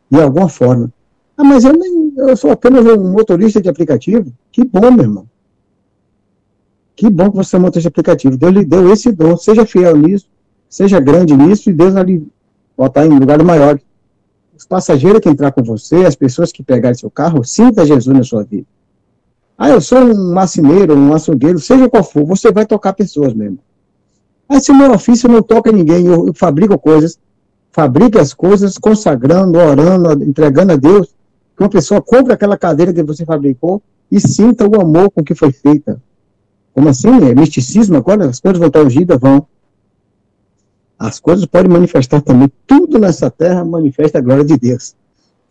[0.09, 0.91] de alguma forma.
[1.37, 4.31] Ah, mas eu, nem, eu sou apenas um motorista de aplicativo.
[4.51, 5.27] Que bom, meu irmão.
[6.95, 8.37] Que bom que você é motorista de aplicativo.
[8.37, 9.35] Deus lhe deu esse dom.
[9.35, 10.27] Seja fiel nisso,
[10.69, 12.27] seja grande nisso, e Deus vai lhe
[12.77, 13.79] botar em lugar maior.
[14.57, 18.23] Os passageiros que entrar com você, as pessoas que pegarem seu carro, sinta Jesus na
[18.23, 18.65] sua vida.
[19.57, 23.59] Ah, eu sou um marceneiro, um açougueiro, seja qual for, você vai tocar pessoas mesmo.
[24.47, 27.17] Ah, se o meu ofício não toca ninguém, eu, eu fabrico coisas,
[27.75, 31.13] fabrique as coisas consagrando, orando, entregando a Deus,
[31.57, 35.35] que uma pessoa compre aquela cadeira que você fabricou e sinta o amor com que
[35.35, 36.01] foi feita.
[36.73, 37.09] Como assim?
[37.29, 38.29] É misticismo agora?
[38.29, 39.19] As coisas vão estar ungidas?
[39.19, 39.45] Vão.
[40.97, 42.49] As coisas podem manifestar também.
[42.65, 44.95] Tudo nessa terra manifesta a glória de Deus.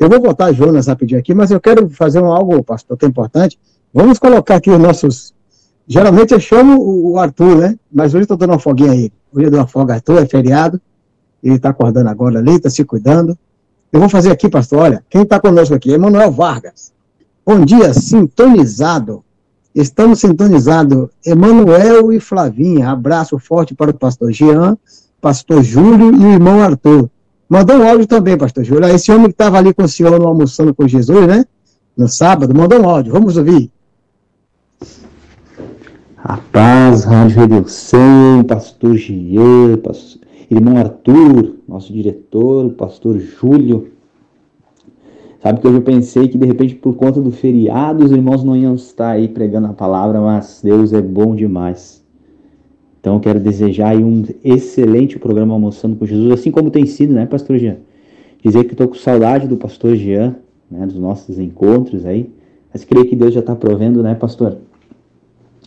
[0.00, 3.08] Eu vou botar Jonas rapidinho aqui, mas eu quero fazer um algo, pastor, que é
[3.08, 3.58] importante.
[3.92, 5.34] Vamos colocar aqui os nossos.
[5.86, 7.78] Geralmente eu chamo o Arthur, né?
[7.92, 9.12] Mas hoje eu estou dando uma foguinha aí.
[9.30, 10.80] Hoje eu dou uma folga Arthur, é feriado.
[11.44, 13.38] Ele está acordando agora ali, está se cuidando.
[13.92, 15.92] Eu vou fazer aqui, pastor, olha, quem está conosco aqui?
[15.92, 16.92] Emanuel Vargas.
[17.46, 19.22] Bom dia, sintonizado.
[19.74, 21.10] Estamos sintonizados.
[21.24, 22.90] Emanuel e Flavinha.
[22.90, 24.78] Abraço forte para o pastor Jean,
[25.20, 27.10] pastor Júlio e o irmão Arthur.
[27.48, 28.88] Mandou um áudio também, pastor Júlio.
[28.88, 31.44] Esse homem que estava ali com o senhor no almoçando com Jesus, né?
[31.94, 33.12] No sábado, mandou um áudio.
[33.12, 33.70] Vamos ouvir.
[36.16, 40.23] A paz, Rádio Redenção, pastor Jean, pastor,
[40.54, 43.88] irmão Arthur, nosso diretor, pastor Júlio.
[45.42, 48.56] Sabe que hoje eu pensei que de repente por conta do feriado os irmãos não
[48.56, 52.02] iam estar aí pregando a palavra, mas Deus é bom demais.
[53.00, 57.12] Então eu quero desejar aí um excelente programa Almoçando com Jesus, assim como tem sido,
[57.12, 57.76] né, pastor Jean?
[58.42, 60.36] Dizer que estou com saudade do pastor Jean,
[60.70, 62.30] né, dos nossos encontros aí,
[62.72, 64.56] mas creio que Deus já está provendo, né, pastor?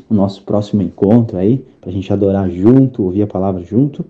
[0.10, 4.06] o nosso próximo encontro aí, para a gente adorar junto, ouvir a palavra junto.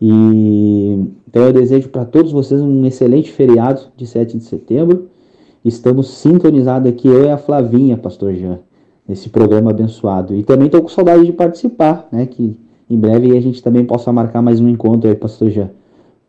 [0.00, 0.98] E
[1.34, 5.08] então eu desejo para todos vocês um excelente feriado de 7 de setembro.
[5.64, 8.60] Estamos sintonizados aqui, eu e a Flavinha, Pastor Jean,
[9.08, 10.36] nesse programa abençoado.
[10.36, 12.24] E também estou com saudade de participar, né?
[12.26, 12.56] Que
[12.88, 15.70] em breve a gente também possa marcar mais um encontro aí, Pastor Jean,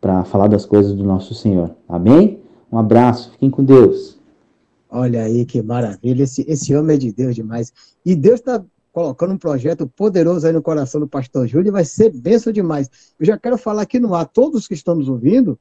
[0.00, 1.70] para falar das coisas do nosso Senhor.
[1.88, 2.40] Amém?
[2.72, 4.18] Um abraço, fiquem com Deus.
[4.90, 7.72] Olha aí que maravilha, esse, esse homem é de Deus demais.
[8.04, 8.64] E Deus está
[8.96, 12.88] colocando um projeto poderoso aí no coração do pastor Júlio, vai ser benção demais.
[13.20, 15.58] Eu já quero falar aqui no ar, todos que estão nos ouvindo,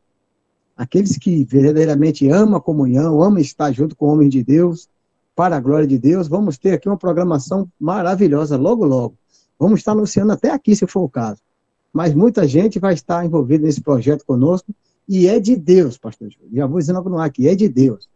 [0.73, 4.87] aqueles que verdadeiramente amam a comunhão, amam estar junto com o homem de Deus,
[5.35, 9.15] para a glória de Deus, vamos ter aqui uma programação maravilhosa logo, logo.
[9.59, 11.41] Vamos estar anunciando até aqui, se for o caso.
[11.91, 14.73] Mas muita gente vai estar envolvida nesse projeto conosco,
[15.09, 16.51] e é de Deus, pastor Júlio.
[16.53, 18.07] Já vou dizendo no ar aqui, é de Deus.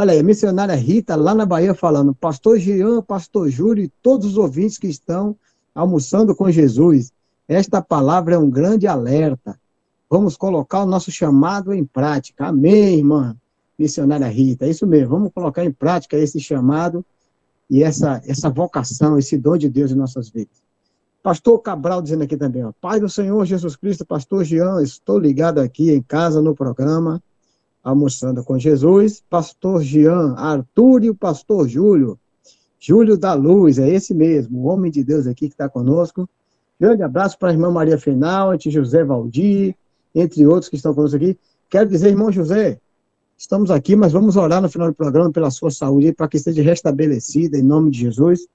[0.00, 4.28] Olha aí, a missionária Rita, lá na Bahia, falando, pastor Jean, pastor Júlio e todos
[4.28, 5.34] os ouvintes que estão
[5.74, 7.12] almoçando com Jesus,
[7.48, 9.58] esta palavra é um grande alerta.
[10.08, 12.46] Vamos colocar o nosso chamado em prática.
[12.46, 13.36] Amém, irmã
[13.76, 14.66] missionária Rita.
[14.66, 17.04] É isso mesmo, vamos colocar em prática esse chamado
[17.68, 20.62] e essa, essa vocação, esse dom de Deus em nossas vidas.
[21.24, 25.58] Pastor Cabral dizendo aqui também, ó, Pai do Senhor Jesus Cristo, pastor Jean, estou ligado
[25.58, 27.20] aqui em casa no programa
[27.82, 32.18] Almoçando com Jesus, pastor Jean, Arthur e o pastor Júlio.
[32.78, 36.28] Júlio da Luz, é esse mesmo, o homem de Deus aqui que está conosco.
[36.78, 39.74] Grande abraço para a irmã Maria Fenalti, José Valdir,
[40.14, 41.36] entre outros que estão conosco aqui.
[41.68, 42.78] Quero dizer, irmão José,
[43.36, 46.62] estamos aqui, mas vamos orar no final do programa pela sua saúde, para que esteja
[46.62, 48.46] restabelecida em nome de Jesus.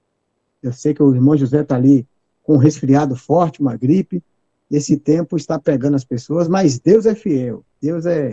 [0.62, 2.06] Eu sei que o irmão José está ali
[2.42, 4.22] com um resfriado forte, uma gripe.
[4.70, 7.62] Esse tempo está pegando as pessoas, mas Deus é fiel.
[7.80, 8.32] Deus é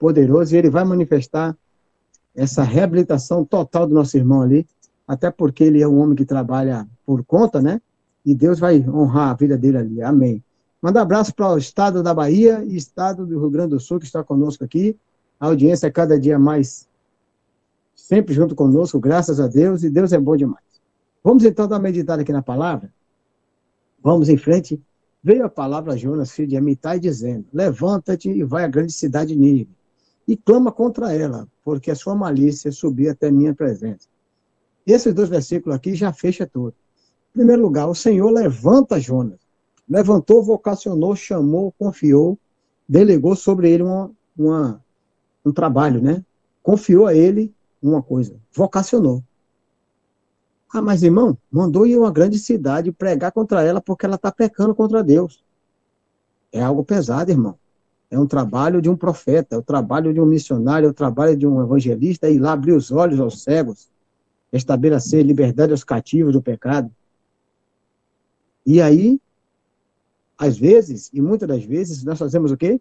[0.00, 1.54] poderoso e ele vai manifestar
[2.34, 4.66] essa reabilitação total do nosso irmão ali,
[5.06, 7.80] até porque ele é um homem que trabalha por conta, né?
[8.24, 10.02] E Deus vai honrar a vida dele ali.
[10.02, 10.42] Amém.
[10.80, 14.06] Manda abraço para o estado da Bahia e estado do Rio Grande do Sul que
[14.06, 14.96] está conosco aqui.
[15.38, 16.88] A audiência é cada dia mais
[17.94, 20.64] sempre junto conosco, graças a Deus, e Deus é bom demais.
[21.22, 22.90] Vamos então dar uma meditada aqui na palavra?
[24.02, 24.80] Vamos em frente.
[25.22, 29.34] Veio a palavra a Jonas, filho de Amitai, dizendo: Levanta-te e vai à grande cidade
[29.34, 29.79] de Nínive
[30.26, 34.08] e clama contra ela, porque a sua malícia subiu até minha presença.
[34.86, 36.74] Esses dois versículos aqui já fecha tudo.
[37.30, 39.38] Em primeiro lugar, o Senhor levanta Jonas.
[39.88, 42.38] Levantou, vocacionou, chamou, confiou,
[42.88, 44.84] delegou sobre ele uma, uma,
[45.44, 46.24] um trabalho, né?
[46.62, 47.52] Confiou a ele
[47.82, 49.22] uma coisa, vocacionou.
[50.72, 54.30] Ah, mas irmão, mandou ir a uma grande cidade pregar contra ela porque ela está
[54.30, 55.42] pecando contra Deus.
[56.52, 57.58] É algo pesado, irmão
[58.10, 61.36] é um trabalho de um profeta, é o trabalho de um missionário, é o trabalho
[61.36, 63.88] de um evangelista, é ir lá abrir os olhos aos cegos,
[64.52, 66.90] estabelecer liberdade aos cativos do pecado.
[68.66, 69.20] E aí,
[70.36, 72.80] às vezes, e muitas das vezes, nós fazemos o quê?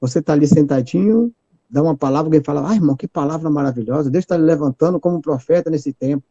[0.00, 1.32] Você está ali sentadinho,
[1.70, 5.70] dá uma palavra, alguém fala, ah, irmão, que palavra maravilhosa, Deus está levantando como profeta
[5.70, 6.24] nesse tempo.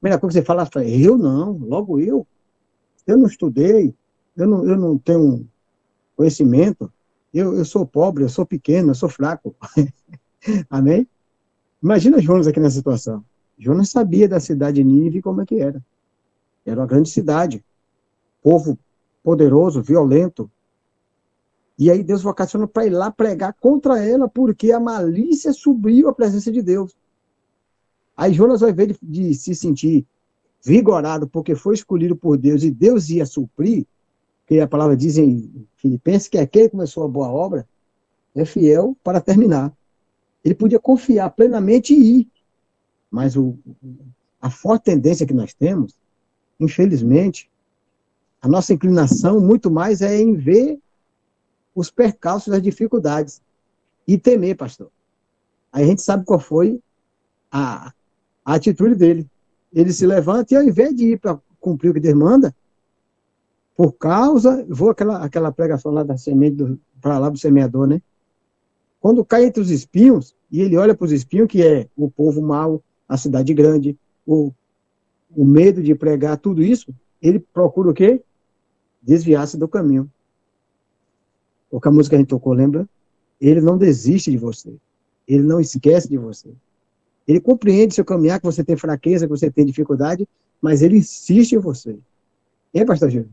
[0.00, 2.24] Primeira coisa que você fala, eu não, logo eu.
[3.06, 3.92] Eu não estudei,
[4.36, 5.46] eu não, eu não tenho
[6.16, 6.90] conhecimento,
[7.34, 9.54] eu, eu sou pobre, eu sou pequeno, eu sou fraco.
[10.70, 11.06] Amém?
[11.82, 13.24] Imagina Jonas aqui nessa situação.
[13.58, 15.84] Jonas sabia da cidade de Nínive como é que era.
[16.64, 17.64] Era uma grande cidade.
[18.42, 18.78] Povo
[19.22, 20.50] poderoso, violento.
[21.78, 26.14] E aí Deus vocacionou para ir lá pregar contra ela, porque a malícia subiu à
[26.14, 26.96] presença de Deus.
[28.16, 30.06] Aí Jonas, ao invés de, de se sentir
[30.62, 33.86] vigorado porque foi escolhido por Deus e Deus ia suprir,
[34.46, 37.66] que a palavra diz em Filipenses que aquele que começou a boa obra
[38.34, 39.72] é fiel para terminar.
[40.44, 42.28] Ele podia confiar plenamente e ir.
[43.10, 43.56] Mas o,
[44.40, 45.94] a forte tendência que nós temos,
[46.58, 47.50] infelizmente,
[48.42, 50.78] a nossa inclinação muito mais é em ver
[51.74, 53.40] os percalços, as dificuldades
[54.06, 54.90] e temer, pastor.
[55.72, 56.80] Aí a gente sabe qual foi
[57.50, 57.92] a,
[58.44, 59.26] a atitude dele.
[59.72, 62.54] Ele se levanta e ao invés de ir para cumprir o que Deus manda,
[63.76, 68.00] por causa, vou aquela, aquela pregação lá da semente, para lá do semeador, né?
[69.00, 72.40] Quando cai entre os espinhos, e ele olha para os espinhos, que é o povo
[72.40, 74.52] mau, a cidade grande, o,
[75.36, 78.22] o medo de pregar, tudo isso, ele procura o quê?
[79.02, 80.10] Desviar-se do caminho.
[81.70, 82.88] Porque a música que a gente tocou, lembra?
[83.40, 84.72] Ele não desiste de você.
[85.26, 86.48] Ele não esquece de você.
[87.26, 90.28] Ele compreende seu caminhar, que você tem fraqueza, que você tem dificuldade,
[90.60, 91.98] mas ele insiste em você.
[92.72, 93.26] É, pastor Gil?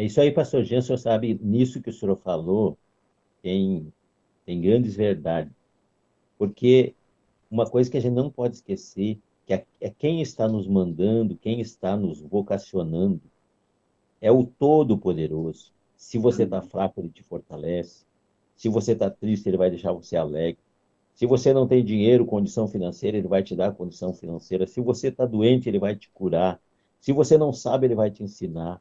[0.00, 2.78] É isso aí, pastor Jean, o senhor sabe, nisso que o senhor falou,
[3.42, 3.92] tem,
[4.46, 5.52] tem grandes verdades.
[6.38, 6.94] Porque
[7.50, 11.36] uma coisa que a gente não pode esquecer, que é, é quem está nos mandando,
[11.36, 13.20] quem está nos vocacionando,
[14.22, 15.70] é o Todo-Poderoso.
[15.98, 18.06] Se você está fraco, ele te fortalece.
[18.56, 20.62] Se você está triste, ele vai deixar você alegre.
[21.14, 24.66] Se você não tem dinheiro, condição financeira, ele vai te dar condição financeira.
[24.66, 26.58] Se você está doente, ele vai te curar.
[26.98, 28.80] Se você não sabe, ele vai te ensinar.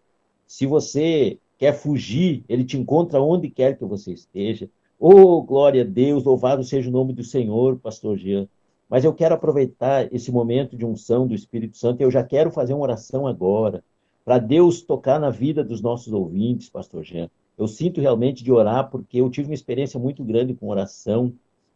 [0.50, 4.68] Se você quer fugir, ele te encontra onde quer que você esteja.
[5.00, 8.47] Oh, glória a Deus, louvado seja o nome do Senhor, pastor Jean.
[8.89, 12.74] Mas eu quero aproveitar esse momento de unção do Espírito Santo, eu já quero fazer
[12.74, 13.84] uma oração agora,
[14.26, 17.30] para Deus tocar na vida dos nossos ouvintes, pastor Jean.
[17.56, 21.32] Eu sinto realmente de orar, porque eu tive uma experiência muito grande com oração,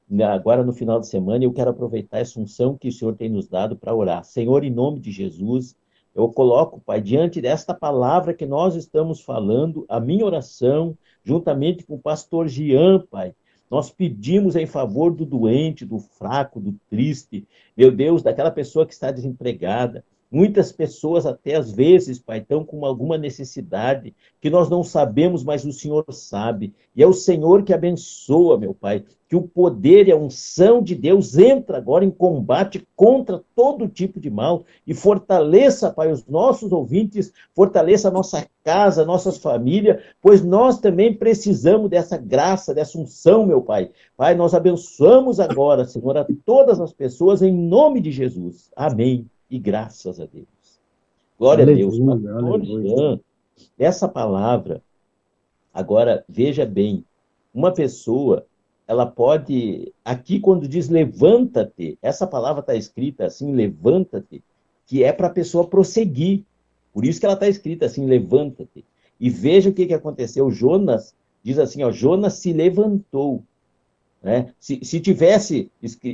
[0.10, 3.30] né, agora no final de semana, eu quero aproveitar essa unção que o Senhor tem
[3.30, 4.24] nos dado para orar.
[4.24, 5.76] Senhor, em nome de Jesus,
[6.16, 11.96] eu coloco, Pai, diante desta palavra que nós estamos falando, a minha oração, juntamente com
[11.96, 13.34] o pastor Jean, Pai.
[13.70, 18.94] Nós pedimos em favor do doente, do fraco, do triste, meu Deus, daquela pessoa que
[18.94, 20.06] está desempregada.
[20.34, 25.64] Muitas pessoas, até às vezes, Pai, estão com alguma necessidade que nós não sabemos, mas
[25.64, 26.74] o Senhor sabe.
[26.96, 30.96] E é o Senhor que abençoa, meu Pai, que o poder e a unção de
[30.96, 36.72] Deus entra agora em combate contra todo tipo de mal e fortaleça, Pai, os nossos
[36.72, 43.46] ouvintes, fortaleça a nossa casa, nossas famílias, pois nós também precisamos dessa graça, dessa unção,
[43.46, 43.92] meu Pai.
[44.18, 48.72] Pai, nós abençoamos agora, Senhor, a todas as pessoas em nome de Jesus.
[48.76, 50.48] Amém e graças a Deus.
[51.38, 53.20] Glória aleluia, a Deus.
[53.78, 54.82] Essa palavra,
[55.72, 57.06] agora veja bem,
[57.54, 58.48] uma pessoa,
[58.88, 64.44] ela pode, aqui quando diz levanta-te, essa palavra está escrita assim, levanta-te,
[64.88, 66.44] que é para a pessoa prosseguir.
[66.92, 68.84] Por isso que ela está escrita assim, levanta-te.
[69.20, 70.50] E veja o que, que aconteceu.
[70.50, 73.44] Jonas diz assim, ó, Jonas se levantou.
[74.20, 74.52] Né?
[74.60, 75.70] Se, se tivesse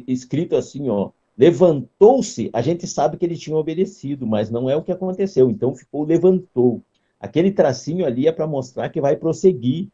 [0.06, 4.84] escrito assim, ó, Levantou-se, a gente sabe que ele tinha obedecido, mas não é o
[4.84, 5.50] que aconteceu.
[5.50, 6.82] Então ficou levantou.
[7.18, 9.88] Aquele tracinho ali é para mostrar que vai prosseguir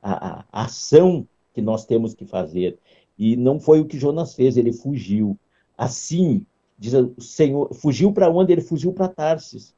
[0.00, 2.78] a, a, ação que nós temos que fazer.
[3.18, 5.36] E não foi o que Jonas fez, ele fugiu.
[5.76, 6.46] Assim,
[6.78, 8.52] diz o Senhor, fugiu para onde?
[8.52, 9.74] Ele fugiu para Tarsis.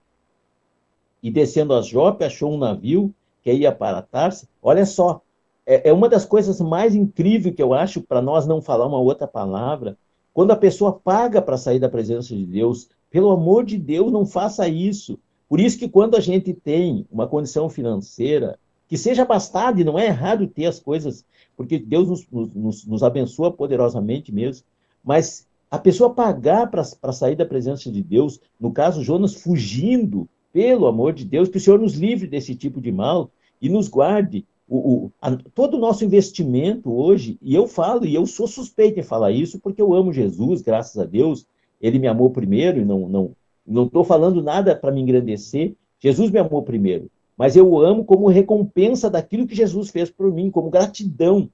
[1.22, 4.46] E descendo a Jope, achou um navio que ia para Tarsis.
[4.62, 5.22] Olha só,
[5.64, 8.98] é, é uma das coisas mais incríveis que eu acho, para nós não falar uma
[8.98, 9.96] outra palavra,
[10.34, 14.26] quando a pessoa paga para sair da presença de Deus, pelo amor de Deus, não
[14.26, 15.16] faça isso.
[15.48, 18.58] Por isso que quando a gente tem uma condição financeira,
[18.88, 21.24] que seja abastada, e não é errado ter as coisas,
[21.56, 24.66] porque Deus nos, nos, nos abençoa poderosamente mesmo,
[25.04, 30.86] mas a pessoa pagar para sair da presença de Deus, no caso Jonas fugindo, pelo
[30.86, 33.30] amor de Deus, que o Senhor nos livre desse tipo de mal
[33.60, 38.14] e nos guarde o, o, a, todo o nosso investimento hoje, e eu falo, e
[38.14, 41.46] eu sou suspeito em falar isso, porque eu amo Jesus, graças a Deus,
[41.80, 46.30] ele me amou primeiro, e não não não estou falando nada para me engrandecer, Jesus
[46.30, 50.70] me amou primeiro, mas eu amo como recompensa daquilo que Jesus fez por mim, como
[50.70, 51.48] gratidão.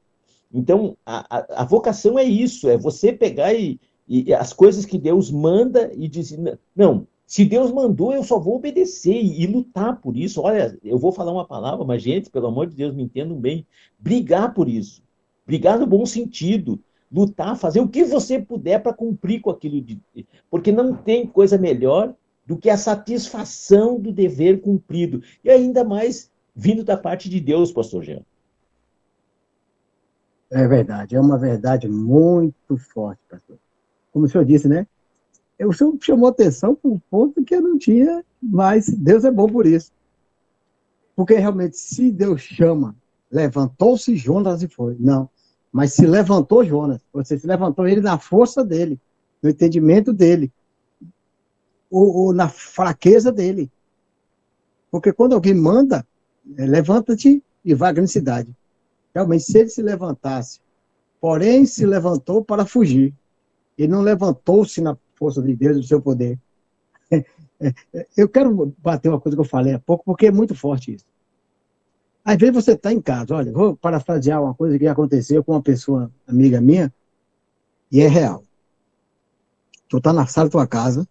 [0.52, 4.98] Então, a, a, a vocação é isso, é você pegar e, e, as coisas que
[4.98, 10.16] Deus manda e dizer, não, se Deus mandou, eu só vou obedecer e, lutar por
[10.16, 10.40] isso.
[10.40, 13.64] Olha, eu vou falar uma palavra, mas, gente, pelo amor de Deus, me entendam bem.
[14.00, 15.00] Brigar por isso.
[15.46, 16.80] Brigar no bom sentido.
[17.08, 19.80] Lutar, fazer o que você puder para cumprir com aquilo.
[19.80, 20.00] De...
[20.50, 22.12] Porque não tem coisa melhor
[22.44, 25.22] do que a satisfação do dever cumprido.
[25.44, 28.22] E ainda mais vindo da parte de Deus, pastor Jean.
[30.50, 33.56] É verdade, é uma verdade muito forte, pastor.
[34.10, 34.84] Como o senhor disse, né?
[35.66, 39.46] O senhor chamou atenção para um ponto que eu não tinha, mas Deus é bom
[39.46, 39.92] por isso.
[41.14, 42.96] Porque realmente, se Deus chama,
[43.30, 44.96] levantou-se Jonas e foi.
[44.98, 45.28] Não.
[45.70, 48.98] Mas se levantou Jonas, você se levantou ele na força dele,
[49.42, 50.50] no entendimento dele,
[51.90, 53.70] ou, ou na fraqueza dele.
[54.90, 56.06] Porque quando alguém manda,
[56.56, 58.56] é, levanta-te e vá à grande cidade.
[59.14, 60.60] Realmente, se ele se levantasse,
[61.20, 63.14] porém se levantou para fugir,
[63.76, 66.38] ele não levantou-se na força de Deus, do seu poder.
[68.16, 71.04] Eu quero bater uma coisa que eu falei há pouco, porque é muito forte isso.
[72.24, 75.60] Às vezes você está em casa, olha, vou parafrasear uma coisa que aconteceu com uma
[75.60, 76.90] pessoa amiga minha,
[77.92, 78.42] e é real.
[79.90, 81.06] Tu está na sala da tua casa,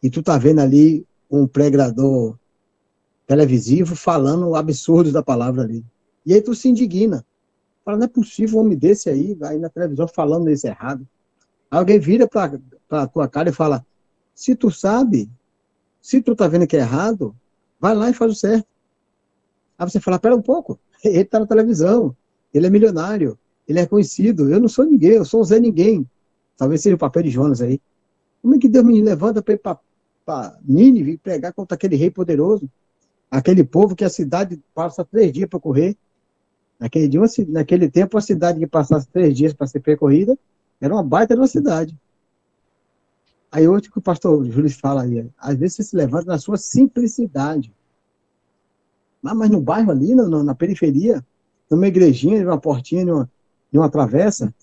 [0.00, 2.36] e tu está vendo ali um pregador
[3.26, 5.84] televisivo falando absurdos da palavra ali.
[6.24, 7.24] E aí tu se indigna.
[7.84, 11.04] Fala, não é possível um homem desse aí, aí na televisão falando isso errado.
[11.70, 12.58] Alguém vira para
[12.90, 13.86] a tua cara e fala,
[14.34, 15.30] se tu sabe,
[16.02, 17.34] se tu tá vendo que é errado,
[17.78, 18.66] vai lá e faz o certo.
[19.78, 22.16] Aí você fala, pera um pouco, ele está na televisão,
[22.52, 26.04] ele é milionário, ele é conhecido, eu não sou ninguém, eu sou um Zé Ninguém.
[26.56, 27.80] Talvez seja o papel de Jonas aí.
[28.42, 29.60] Como é que Deus me levanta para ir
[30.26, 32.68] para Nínive pregar contra aquele rei poderoso?
[33.30, 35.96] Aquele povo que a cidade passa três dias para correr.
[36.78, 40.36] Naquele, dia, naquele tempo, a cidade que passasse três dias para ser percorrida
[40.80, 41.96] era uma baita de uma cidade.
[43.52, 46.56] Aí hoje que o pastor Júlio fala aí, às vezes você se levanta na sua
[46.56, 47.72] simplicidade.
[49.20, 51.24] Mas, mas no bairro ali, na, na periferia,
[51.68, 53.30] numa igrejinha, numa portinha, numa,
[53.72, 54.54] numa travessa,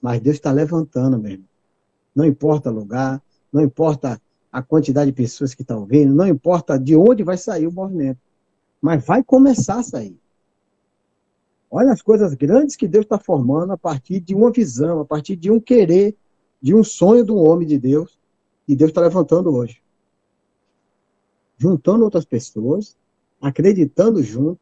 [0.00, 1.44] mas Deus está levantando mesmo.
[2.14, 3.20] Não importa o lugar,
[3.52, 4.20] não importa
[4.50, 8.18] a quantidade de pessoas que estão vendo, não importa de onde vai sair o movimento,
[8.80, 10.18] mas vai começar a sair.
[11.70, 15.36] Olha as coisas grandes que Deus está formando a partir de uma visão, a partir
[15.36, 16.16] de um querer,
[16.62, 18.18] de um sonho do homem de Deus,
[18.66, 19.82] e Deus está levantando hoje.
[21.58, 22.96] Juntando outras pessoas,
[23.40, 24.60] acreditando junto,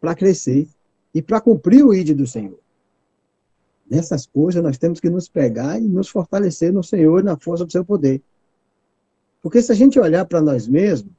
[0.00, 0.66] para crescer
[1.14, 2.58] e para cumprir o ID do Senhor.
[3.88, 7.66] Nessas coisas nós temos que nos pegar e nos fortalecer no Senhor e na força
[7.66, 8.22] do seu poder.
[9.42, 11.12] Porque se a gente olhar para nós mesmos,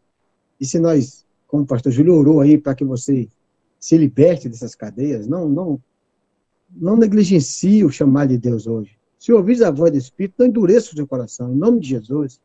[0.59, 3.27] e se nós, como o pastor Júlio orou aí para que você
[3.81, 5.81] se liberte dessas cadeias, não, não,
[6.69, 8.95] não negligencie o chamar de Deus hoje.
[9.17, 12.39] Se ouvir a voz do Espírito, não endureça o seu coração, em nome de Jesus.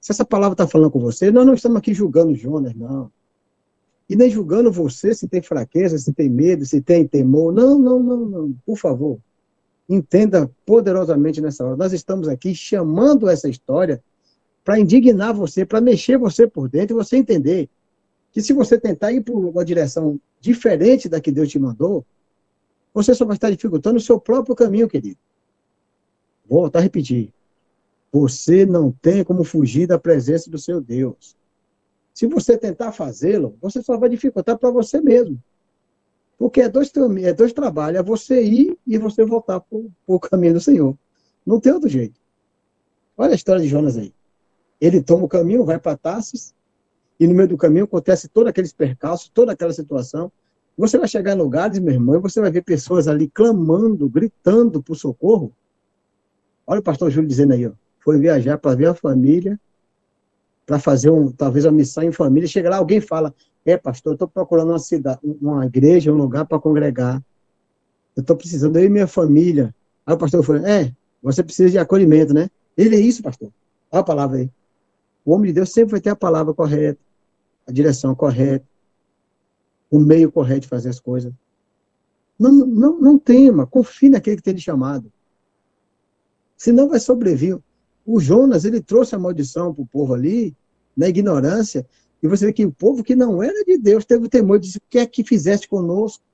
[0.00, 3.10] Se essa palavra está falando com você, nós não estamos aqui julgando Jonas, não.
[4.08, 7.52] E nem julgando você se tem fraqueza, se tem medo, se tem temor.
[7.52, 8.54] Não, não, não, não.
[8.64, 9.18] Por favor,
[9.88, 11.76] entenda poderosamente nessa hora.
[11.76, 14.00] Nós estamos aqui chamando essa história
[14.64, 17.68] para indignar você, para mexer você por dentro e você entender
[18.36, 22.04] que se você tentar ir para uma direção diferente da que Deus te mandou,
[22.92, 25.16] você só vai estar dificultando o seu próprio caminho, querido.
[26.46, 27.32] Vou voltar a repetir.
[28.12, 31.34] Você não tem como fugir da presença do seu Deus.
[32.12, 35.42] Se você tentar fazê-lo, você só vai dificultar para você mesmo.
[36.38, 40.52] Porque é dois, é dois trabalhos, é você ir e você voltar para o caminho
[40.52, 40.94] do Senhor.
[41.46, 42.20] Não tem outro jeito.
[43.16, 44.12] Olha a história de Jonas aí.
[44.78, 46.54] Ele toma o caminho, vai para Tarsis,
[47.18, 50.30] e no meio do caminho acontece todo aqueles percalços, toda aquela situação.
[50.76, 54.82] Você vai chegar em lugares, meu irmão, e você vai ver pessoas ali clamando, gritando
[54.82, 55.52] por socorro.
[56.66, 59.58] Olha o pastor Júlio dizendo aí, ó, foi viajar para ver a família,
[60.66, 62.48] para fazer um, talvez uma missão em família.
[62.48, 66.44] Chega lá, alguém fala: É, pastor, eu estou procurando uma cidade, uma igreja, um lugar
[66.44, 67.22] para congregar.
[68.14, 69.74] Eu estou precisando, eu e minha família.
[70.04, 70.92] Aí o pastor falou: É,
[71.22, 72.50] você precisa de acolhimento, né?
[72.76, 73.50] Ele é isso, pastor.
[73.90, 74.50] Olha a palavra aí.
[75.24, 77.05] O homem de Deus sempre vai ter a palavra correta
[77.66, 78.66] a direção correta,
[79.90, 81.32] o meio correto de fazer as coisas.
[82.38, 85.10] Não, não, não tema, confie naquele que tem lhe chamado.
[86.56, 87.58] Senão vai sobreviver.
[88.04, 90.54] O Jonas, ele trouxe a maldição para o povo ali,
[90.96, 91.86] na ignorância,
[92.22, 94.78] e você vê que o povo que não era de Deus teve o temor, disse,
[94.78, 96.24] o que é que fizeste conosco?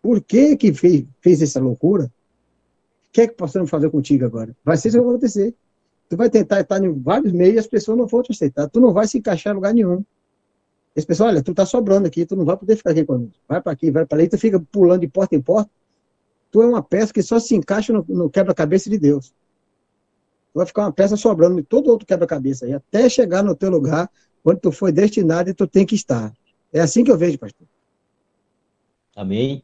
[0.00, 2.04] Por que que fez, fez essa loucura?
[2.04, 4.54] O que é que possamos fazer contigo agora?
[4.64, 5.54] Vai ser isso que vai acontecer.
[6.08, 8.68] Tu vai tentar estar em vários meios e as pessoas não vão te aceitar.
[8.68, 10.04] Tu não vai se encaixar em lugar nenhum.
[10.96, 13.36] As pessoas, olha, tu tá sobrando aqui, tu não vai poder ficar aqui conosco.
[13.46, 15.70] Vai para aqui, vai para ali, tu fica pulando de porta em porta.
[16.50, 19.28] Tu é uma peça que só se encaixa no, no quebra-cabeça de Deus.
[19.28, 23.70] Tu vai ficar uma peça sobrando de todo outro quebra-cabeça aí, até chegar no teu
[23.70, 24.10] lugar
[24.42, 26.32] onde tu foi destinado e tu tem que estar.
[26.72, 27.66] É assim que eu vejo, pastor.
[29.14, 29.62] Amém.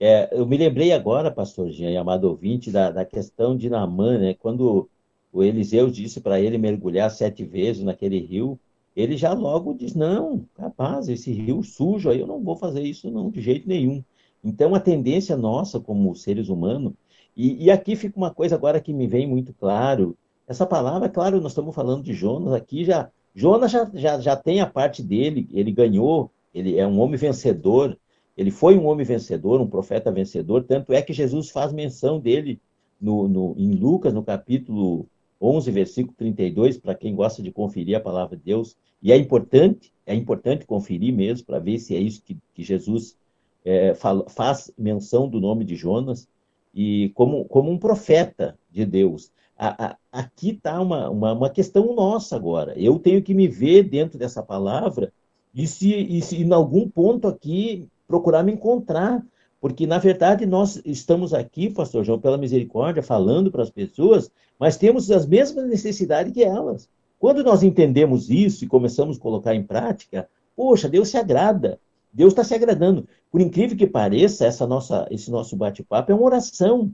[0.00, 4.34] É, eu me lembrei agora, pastor Jean amado ouvinte, da, da questão de Naamã, né?
[4.34, 4.88] Quando
[5.32, 8.58] o Eliseu disse para ele mergulhar sete vezes naquele rio,
[8.94, 13.10] ele já logo diz, não, capaz, esse rio sujo aí, eu não vou fazer isso
[13.10, 14.04] não, de jeito nenhum.
[14.44, 16.92] Então, a tendência nossa como seres humanos,
[17.36, 20.16] e, e aqui fica uma coisa agora que me vem muito claro,
[20.46, 24.60] essa palavra, claro, nós estamos falando de Jonas, aqui já, Jonas já, já, já tem
[24.60, 27.96] a parte dele, ele ganhou, ele é um homem vencedor,
[28.36, 32.60] ele foi um homem vencedor, um profeta vencedor, tanto é que Jesus faz menção dele
[33.00, 35.06] no, no, em Lucas, no capítulo
[35.42, 38.76] 11, versículo 32, para quem gosta de conferir a palavra de Deus.
[39.02, 43.16] E é importante, é importante conferir mesmo, para ver se é isso que, que Jesus
[43.64, 46.28] é, fala, faz menção do nome de Jonas,
[46.74, 49.30] e como, como um profeta de Deus.
[49.58, 52.78] A, a, aqui está uma, uma, uma questão nossa agora.
[52.78, 55.12] Eu tenho que me ver dentro dessa palavra
[55.54, 59.24] e se, e se em algum ponto aqui procurar me encontrar.
[59.62, 64.76] Porque, na verdade, nós estamos aqui, pastor João, pela misericórdia, falando para as pessoas, mas
[64.76, 66.88] temos as mesmas necessidades que elas.
[67.16, 71.78] Quando nós entendemos isso e começamos a colocar em prática, poxa, Deus se agrada.
[72.12, 73.06] Deus está se agradando.
[73.30, 76.90] Por incrível que pareça, essa nossa, esse nosso bate-papo é uma oração.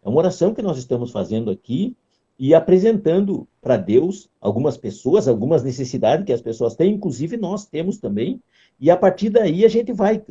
[0.00, 1.96] É uma oração que nós estamos fazendo aqui
[2.38, 7.98] e apresentando para Deus algumas pessoas, algumas necessidades que as pessoas têm, inclusive nós temos
[7.98, 8.40] também.
[8.78, 10.22] E a partir daí a gente vai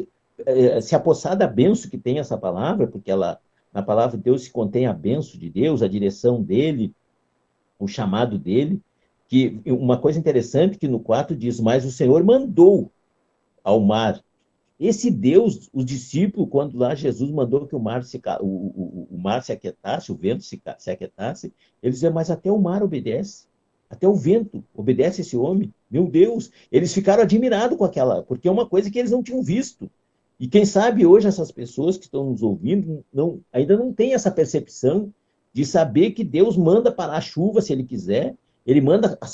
[0.82, 3.40] se apossar da benção que tem essa palavra, porque ela,
[3.74, 6.94] na palavra de Deus se contém a benção de Deus, a direção dele,
[7.80, 8.82] o chamado dele.
[9.28, 12.92] Que uma coisa interessante que no 4 diz: Mas o Senhor mandou
[13.64, 14.22] ao mar.
[14.80, 19.18] Esse Deus, os discípulos, quando lá Jesus mandou que o mar se, o, o, o
[19.18, 21.54] mar se aquietasse, o vento se, se aquietasse,
[21.84, 23.46] eles diziam, mas até o mar obedece.
[23.88, 25.72] Até o vento obedece esse homem.
[25.90, 26.50] Meu Deus!
[26.72, 29.88] Eles ficaram admirados com aquela, porque é uma coisa que eles não tinham visto.
[30.42, 34.32] E quem sabe hoje essas pessoas que estão nos ouvindo não, ainda não têm essa
[34.32, 35.14] percepção
[35.54, 38.34] de saber que Deus manda parar a chuva se ele quiser,
[38.66, 39.28] ele manda a,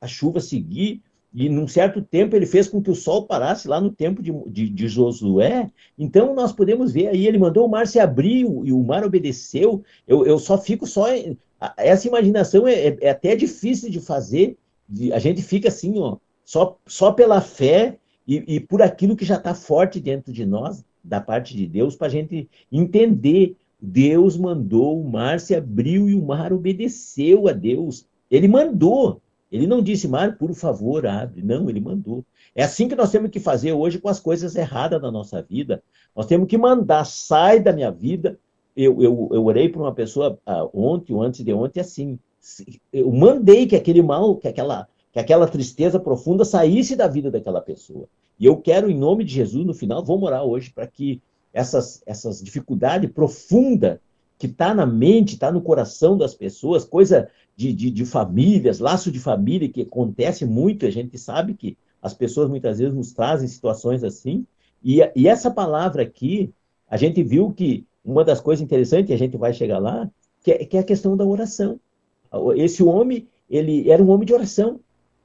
[0.00, 1.02] a, chuva seguir,
[1.34, 4.32] e num certo tempo ele fez com que o sol parasse lá no tempo de,
[4.46, 5.68] de, de Josué.
[5.98, 9.82] Então nós podemos ver aí, ele mandou o mar se abrir e o mar obedeceu.
[10.06, 11.06] Eu, eu só fico só.
[11.76, 14.56] Essa imaginação é, é, é até difícil de fazer.
[15.12, 19.36] A gente fica assim, ó, só, só pela fé e, e por aquilo que já
[19.36, 23.56] está forte dentro de nós, da parte de Deus, para a gente entender.
[23.84, 28.06] Deus mandou, o mar se abriu e o mar obedeceu a Deus.
[28.30, 29.20] Ele mandou.
[29.50, 31.42] Ele não disse, mar, por favor, abre.
[31.42, 32.24] Não, ele mandou.
[32.54, 35.82] É assim que nós temos que fazer hoje com as coisas erradas na nossa vida.
[36.14, 38.38] Nós temos que mandar, sai da minha vida.
[38.76, 42.18] Eu, eu, eu orei para uma pessoa ah, ontem, ou antes de ontem, assim.
[42.92, 47.60] Eu mandei que aquele mal, que aquela que aquela tristeza profunda saísse da vida daquela
[47.60, 48.08] pessoa.
[48.40, 51.20] E eu quero, em nome de Jesus, no final, vou morar hoje para que
[51.52, 53.98] essas, essas dificuldades profundas
[54.38, 59.12] que está na mente, está no coração das pessoas, coisa de, de, de, famílias, laço
[59.12, 63.46] de família, que acontece muito, a gente sabe que as pessoas muitas vezes nos trazem
[63.46, 64.46] situações assim.
[64.82, 66.52] E, e essa palavra aqui,
[66.88, 70.10] a gente viu que uma das coisas interessantes, a gente vai chegar lá,
[70.42, 71.78] que é, que é a questão da oração.
[72.56, 74.80] Esse homem, ele era um homem de oração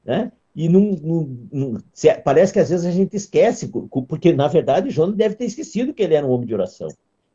[0.08, 0.32] né?
[0.56, 1.78] E não, não, não,
[2.24, 3.72] parece que às vezes a gente esquece,
[4.08, 6.88] porque na verdade Jonas deve ter esquecido que ele era um homem de oração.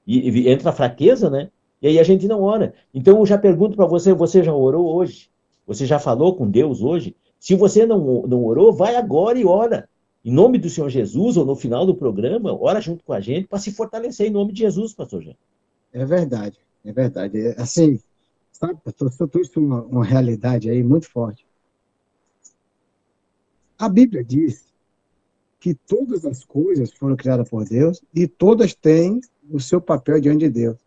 [0.04, 1.48] E, e entra a fraqueza, né?
[1.80, 2.74] E aí a gente não ora.
[2.92, 5.30] Então eu já pergunto para você: você já orou hoje?
[5.66, 7.14] Você já falou com Deus hoje?
[7.38, 9.88] Se você não, não orou, vai agora e ora.
[10.24, 13.48] Em nome do Senhor Jesus, ou no final do programa, ora junto com a gente
[13.48, 15.34] para se fortalecer em nome de Jesus, pastor Jean.
[15.92, 17.40] É verdade, é verdade.
[17.40, 18.00] É, assim,
[18.52, 21.44] sabe, pastor, você trouxe uma, uma realidade aí muito forte.
[23.82, 24.64] A Bíblia diz
[25.58, 29.20] que todas as coisas foram criadas por Deus e todas têm
[29.50, 30.78] o seu papel diante de Deus.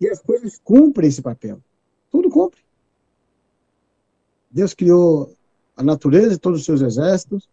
[0.00, 1.60] E as coisas cumprem esse papel.
[2.08, 2.60] Tudo cumpre.
[4.48, 5.34] Deus criou
[5.76, 7.48] a natureza e todos os seus exércitos,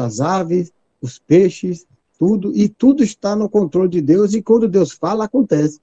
[0.00, 1.86] as aves, os peixes,
[2.18, 5.82] tudo, e tudo está no controle de Deus, e quando Deus fala, acontece.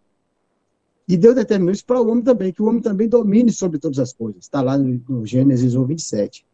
[1.07, 3.99] E Deus determinou isso para o homem também, que o homem também domine sobre todas
[3.99, 4.45] as coisas.
[4.45, 6.48] Está lá no Gênesis 1, 27.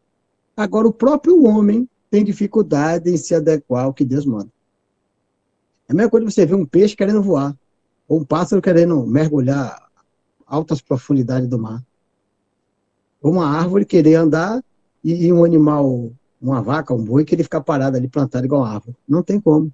[0.56, 4.49] Agora, o próprio homem tem dificuldade em se adequar ao que Deus manda.
[5.88, 7.56] É a mesma coisa você ver um peixe querendo voar,
[8.08, 9.86] ou um pássaro querendo mergulhar
[10.45, 11.84] altas profundidades do mar.
[13.22, 14.64] uma árvore querer andar
[15.03, 18.95] e um animal, uma vaca, um boi, querer ficar parado ali, plantado igual árvore.
[19.08, 19.72] Não tem como.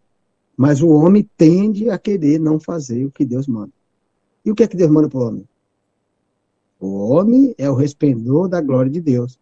[0.56, 3.72] Mas o homem tende a querer não fazer o que Deus manda.
[4.44, 5.48] E o que é que Deus manda para o homem?
[6.80, 9.40] O homem é o resplendor da glória de Deus.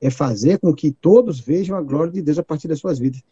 [0.00, 3.22] É fazer com que todos vejam a glória de Deus a partir das suas vidas.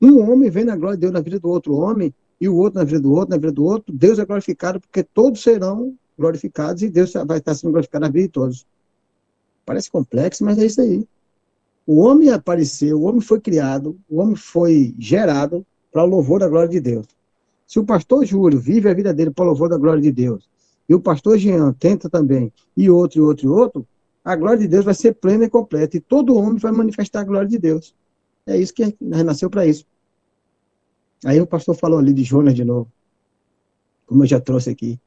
[0.00, 2.80] Um homem vê a glória de Deus na vida do outro homem, e o outro
[2.80, 6.82] na vida do outro, na vida do outro, Deus é glorificado, porque todos serão glorificados
[6.82, 8.66] e Deus vai estar sendo glorificado na vida de todos.
[9.64, 11.06] Parece complexo, mas é isso aí.
[11.86, 16.48] O homem apareceu, o homem foi criado, o homem foi gerado para o louvor da
[16.48, 17.06] glória de Deus.
[17.66, 20.48] Se o pastor Júlio vive a vida dele para o louvor da glória de Deus,
[20.88, 23.86] e o pastor Jean tenta também, e outro, e outro, e outro,
[24.24, 27.24] a glória de Deus vai ser plena e completa, e todo homem vai manifestar a
[27.24, 27.94] glória de Deus.
[28.46, 29.86] É isso que nasceu para isso.
[31.24, 32.90] Aí o pastor falou ali de Jonas de novo,
[34.06, 34.98] como eu já trouxe aqui.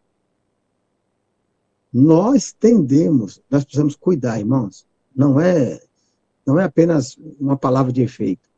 [1.91, 4.85] Nós tendemos, nós precisamos cuidar, irmãos.
[5.15, 5.81] Não é,
[6.45, 8.49] não é apenas uma palavra de efeito.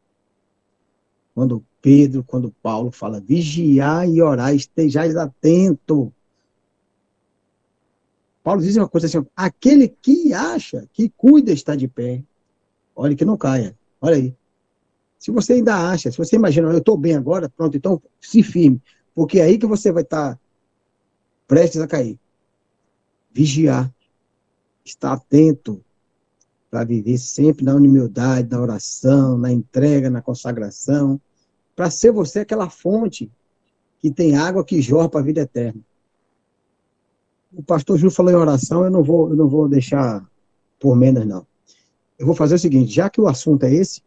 [1.36, 6.12] Quando Pedro, quando Paulo fala, vigiar e orar, estejais atento.
[8.48, 12.24] Paulo diz uma coisa assim, aquele que acha que cuida está de pé,
[12.96, 13.78] olha que não caia.
[14.00, 14.34] Olha aí.
[15.20, 18.82] Se você ainda acha, se você imagina, eu estou bem agora, pronto, então se firme,
[19.14, 20.40] porque é aí que você vai estar tá
[21.46, 22.18] prestes a cair.
[23.34, 23.94] Vigiar,
[24.86, 25.84] estar atento
[26.72, 31.20] para viver sempre na humildade, na oração, na entrega, na consagração,
[31.76, 33.30] para ser você aquela fonte
[34.00, 35.82] que tem água que jorra para a vida eterna.
[37.54, 40.26] O pastor Júlio falou em oração, eu não vou, eu não vou deixar
[40.80, 41.46] por menos, não.
[42.20, 44.02] Eu vou fazer o seguinte, já que o assunto é esse,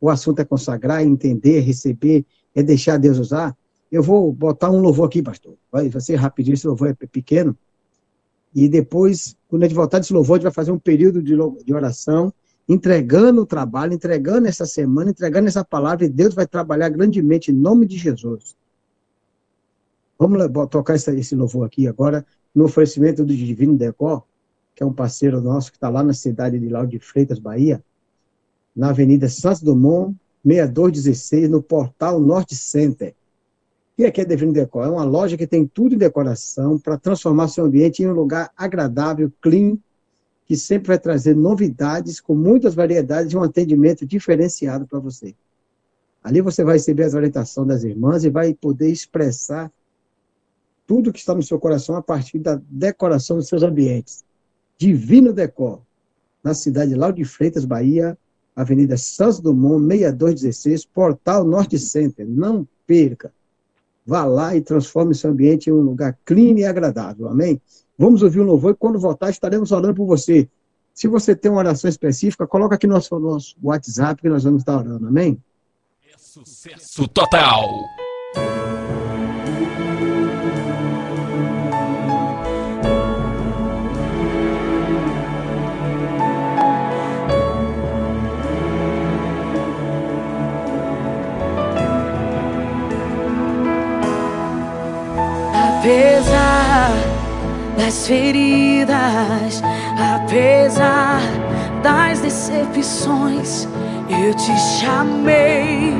[0.00, 2.24] o assunto é consagrar, entender, receber,
[2.54, 3.56] é deixar Deus usar,
[3.90, 5.54] eu vou botar um louvor aqui, pastor.
[5.70, 7.56] Vai, ser rapidinho, esse louvor é pequeno.
[8.54, 11.34] E depois, quando a gente voltar desse louvor, a gente vai fazer um período de,
[11.64, 12.32] de oração,
[12.68, 17.54] entregando o trabalho, entregando essa semana, entregando essa palavra, e Deus vai trabalhar grandemente em
[17.54, 18.56] nome de Jesus.
[20.18, 20.38] Vamos
[20.70, 22.26] tocar esse louvor aqui agora,
[22.56, 24.22] no oferecimento do Divino Decor,
[24.74, 27.84] que é um parceiro nosso que está lá na cidade de Lauro de Freitas, Bahia
[28.74, 33.14] na Avenida Santos Dumont, 6216, no Portal Norte Center.
[33.98, 37.48] E aqui é Devino Decor, é uma loja que tem tudo em decoração para transformar
[37.48, 39.76] seu ambiente em um lugar agradável, clean,
[40.46, 45.34] que sempre vai trazer novidades com muitas variedades e um atendimento diferenciado para você.
[46.22, 49.70] Ali você vai receber as orientações das irmãs e vai poder expressar
[50.86, 54.24] tudo que está no seu coração a partir da decoração dos seus ambientes.
[54.78, 55.80] Divino Decor,
[56.42, 58.16] na cidade de Lauro de Freitas, Bahia,
[58.54, 62.26] Avenida Santos Dumont, 6216, Portal Norte Center.
[62.26, 63.32] Não perca.
[64.06, 67.28] Vá lá e transforme seu ambiente em um lugar clean e agradável.
[67.28, 67.60] Amém?
[67.98, 70.48] Vamos ouvir o louvor e quando voltar estaremos orando por você.
[70.94, 74.62] Se você tem uma oração específica, coloca aqui no nosso, nosso WhatsApp que nós vamos
[74.62, 75.08] estar orando.
[75.08, 75.38] Amém?
[76.06, 77.68] É sucesso total.
[97.86, 99.62] Das feridas,
[100.16, 101.20] apesar
[101.84, 103.68] das decepções,
[104.08, 105.94] eu te chamei.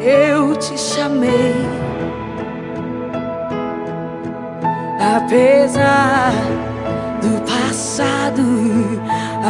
[0.00, 1.54] Eu te chamei.
[5.16, 6.32] Apesar
[7.22, 8.42] do passado,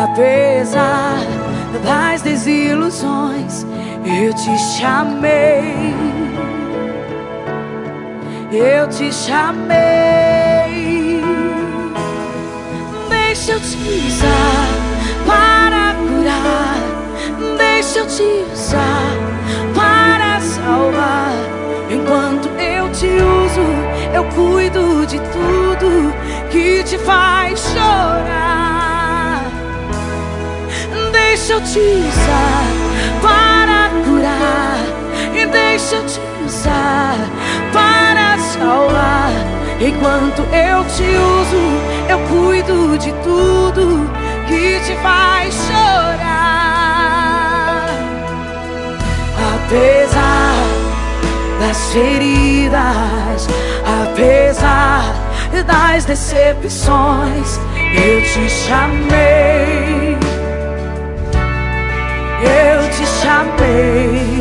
[0.05, 1.19] apesar
[1.83, 3.65] das desilusões,
[4.05, 6.28] eu te chamei
[8.53, 9.79] eu te chamei.
[13.09, 14.69] Deixa eu te usar
[15.27, 16.79] para curar.
[17.59, 18.23] Deixa eu te
[18.53, 19.13] usar
[19.75, 21.33] para salvar.
[21.91, 23.61] Enquanto eu te uso,
[24.15, 26.13] eu cuido de tudo
[26.51, 29.45] que te faz chorar.
[31.13, 32.65] Deixa eu te usar
[33.21, 34.79] para curar.
[35.35, 36.28] E deixa eu te
[37.73, 39.33] para salvar.
[39.81, 41.63] Enquanto eu te uso,
[42.09, 44.11] eu cuido de tudo
[44.49, 45.89] que te faz chorar.
[49.67, 50.57] Apesar
[51.61, 53.49] das feridas,
[54.03, 55.15] apesar
[55.67, 57.61] das decepções,
[57.95, 60.17] eu te chamei.
[62.41, 64.38] Eu te chamei.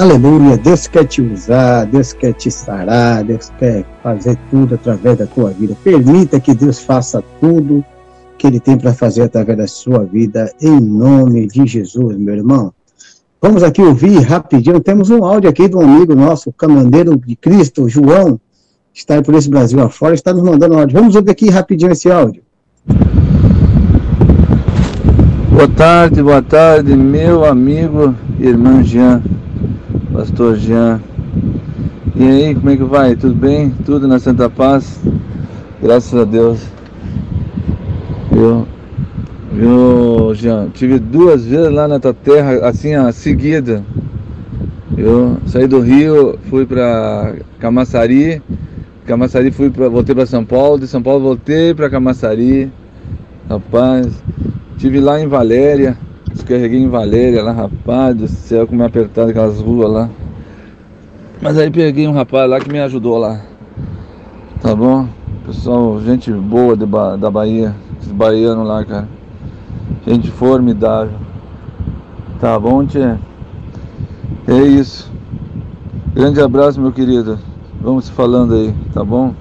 [0.00, 5.26] Aleluia, Deus quer te usar, Deus quer te sarar, Deus quer fazer tudo através da
[5.26, 5.76] tua vida.
[5.84, 7.84] Permita que Deus faça tudo
[8.38, 12.72] que Ele tem para fazer através da sua vida, em nome de Jesus, meu irmão.
[13.42, 17.86] Vamos aqui ouvir rapidinho, temos um áudio aqui de um amigo nosso, caminhoneiro de Cristo,
[17.86, 18.40] João,
[18.94, 20.98] que está aí por esse Brasil afora, está nos mandando um áudio.
[20.98, 22.42] Vamos ouvir aqui rapidinho esse áudio.
[25.50, 29.22] Boa tarde, boa tarde, meu amigo irmão Jean,
[30.20, 31.00] pastor Jean.
[32.14, 33.16] E aí, como é que vai?
[33.16, 33.70] Tudo bem?
[33.86, 35.00] Tudo na Santa Paz?
[35.82, 36.60] Graças a Deus.
[38.30, 38.68] Eu,
[39.56, 43.82] eu Jean, tive duas vezes lá na tua terra, assim, ó, seguida.
[44.98, 48.42] Eu saí do Rio, fui para Camaçari,
[49.06, 52.70] Camaçari fui para, voltei para São Paulo, de São Paulo voltei para Camaçari.
[53.48, 54.22] Rapaz,
[54.76, 55.96] tive lá em Valéria,
[56.32, 60.10] descarreguei em Valéria lá, rapaz do céu, como é apertado aquelas ruas lá.
[61.40, 63.40] Mas aí peguei um rapaz lá que me ajudou lá.
[64.60, 65.08] Tá bom?
[65.46, 69.08] Pessoal, gente boa de Ba- da Bahia, esses baianos lá, cara.
[70.06, 71.18] Gente formidável.
[72.40, 73.18] Tá bom, tia?
[74.46, 75.10] É isso.
[76.14, 77.38] Grande abraço, meu querido.
[77.80, 79.34] Vamos se falando aí, tá bom?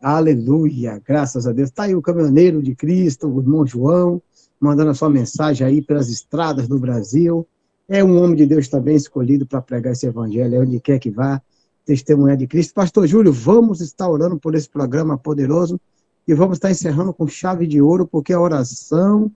[0.00, 1.68] Aleluia, graças a Deus.
[1.68, 4.20] Está aí o caminhoneiro de Cristo, o irmão João,
[4.62, 7.44] mandando a sua mensagem aí pelas estradas do Brasil.
[7.88, 11.42] É um homem de Deus também escolhido para pregar esse evangelho, onde quer que vá,
[11.84, 12.72] testemunhar de Cristo.
[12.72, 15.80] Pastor Júlio, vamos estar orando por esse programa poderoso
[16.28, 19.32] e vamos estar encerrando com chave de ouro, porque a oração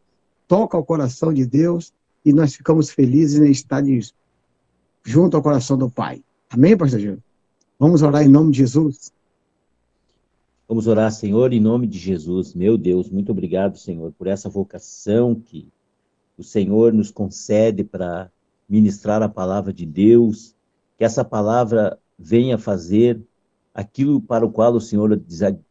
[0.46, 1.92] toca o coração de Deus
[2.24, 3.82] e nós ficamos felizes em estar
[5.04, 6.22] junto ao coração do Pai.
[6.48, 7.22] Amém, Pastor Júlio?
[7.80, 9.10] Vamos orar em nome de Jesus.
[10.68, 12.52] Vamos orar, Senhor, em nome de Jesus.
[12.52, 15.68] Meu Deus, muito obrigado, Senhor, por essa vocação que
[16.36, 18.28] o Senhor nos concede para
[18.68, 20.56] ministrar a palavra de Deus,
[20.98, 23.22] que essa palavra venha fazer
[23.72, 25.22] aquilo para o qual o Senhor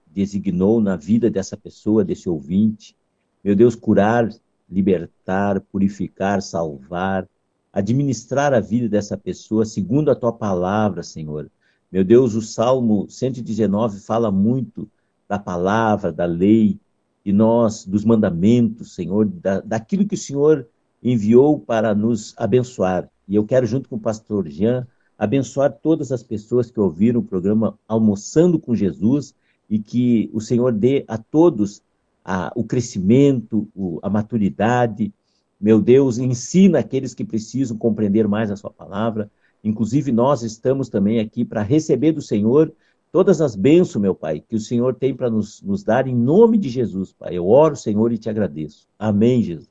[0.08, 2.96] designou na vida dessa pessoa, desse ouvinte.
[3.44, 4.30] Meu Deus, curar,
[4.70, 7.28] libertar, purificar, salvar,
[7.74, 11.52] administrar a vida dessa pessoa segundo a tua palavra, Senhor.
[11.92, 14.90] Meu Deus, o Salmo 119 fala muito
[15.28, 16.80] da palavra, da lei,
[17.24, 20.68] e nós, dos mandamentos, Senhor, da, daquilo que o Senhor
[21.02, 23.10] enviou para nos abençoar.
[23.28, 24.86] E eu quero, junto com o pastor Jean,
[25.18, 29.34] abençoar todas as pessoas que ouviram o programa Almoçando com Jesus
[29.70, 31.82] e que o Senhor dê a todos
[32.24, 35.12] a- o crescimento, o- a maturidade.
[35.60, 39.32] Meu Deus, ensina aqueles que precisam compreender mais a Sua palavra.
[39.66, 42.72] Inclusive, nós estamos também aqui para receber do Senhor
[43.12, 46.58] todas as bênçãos, meu Pai, que o Senhor tem para nos, nos dar em nome
[46.60, 47.36] de Jesus, Pai.
[47.36, 48.88] Eu oro, Senhor, e te agradeço.
[49.00, 49.68] Amém, Jesus.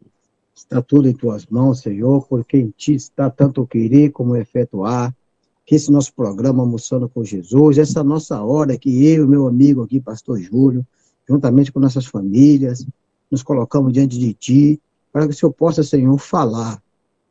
[0.52, 4.36] Está tudo em tuas mãos, Senhor, porque em ti está tanto o querer como o
[4.36, 5.14] efetuar.
[5.64, 9.82] Que esse nosso programa Almoçando com Jesus, essa nossa hora que eu e meu amigo
[9.82, 10.84] aqui, pastor Júlio,
[11.26, 12.86] juntamente com nossas famílias,
[13.30, 14.80] nos colocamos diante de ti,
[15.12, 16.82] para que o Senhor possa, Senhor, falar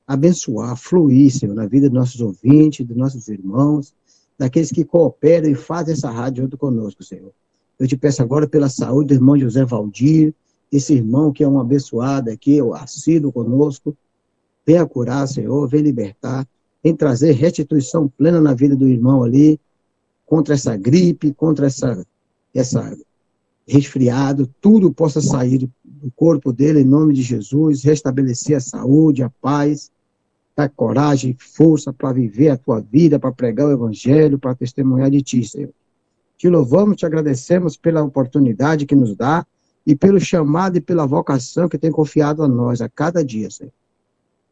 [0.07, 3.93] abençoar, fluir, Senhor, na vida dos nossos ouvintes, dos nossos irmãos,
[4.37, 7.31] daqueles que cooperam e fazem essa rádio junto conosco, Senhor.
[7.79, 10.33] Eu te peço agora pela saúde do irmão José Valdir,
[10.71, 13.95] esse irmão que é um abençoado aqui, o assíduo conosco.
[14.65, 16.47] Venha curar, Senhor, vem libertar,
[16.83, 19.59] vem trazer restituição plena na vida do irmão ali,
[20.25, 22.05] contra essa gripe, contra essa,
[22.53, 22.97] essa
[23.67, 25.69] resfriado, tudo possa sair
[26.03, 29.89] do corpo dele em nome de Jesus, restabelecer a saúde, a paz,
[30.53, 35.21] dar coragem, força para viver a tua vida, para pregar o evangelho, para testemunhar de
[35.21, 35.71] ti, Senhor.
[36.37, 39.47] Te louvamos, te agradecemos pela oportunidade que nos dá
[39.87, 43.71] e pelo chamado e pela vocação que tem confiado a nós a cada dia, Senhor.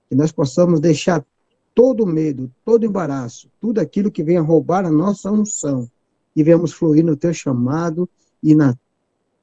[0.08, 1.22] Que nós possamos deixar
[1.76, 5.89] todo medo, todo embaraço, tudo aquilo que venha roubar a nossa unção
[6.34, 8.08] e venhamos fluir no teu chamado
[8.41, 8.74] e na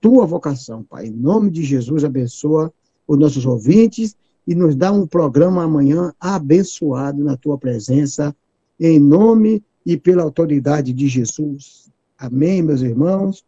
[0.00, 1.06] tua vocação, Pai.
[1.06, 2.72] Em nome de Jesus, abençoa
[3.06, 8.34] os nossos ouvintes e nos dá um programa amanhã abençoado na tua presença,
[8.80, 11.90] em nome e pela autoridade de Jesus.
[12.18, 13.44] Amém, meus irmãos.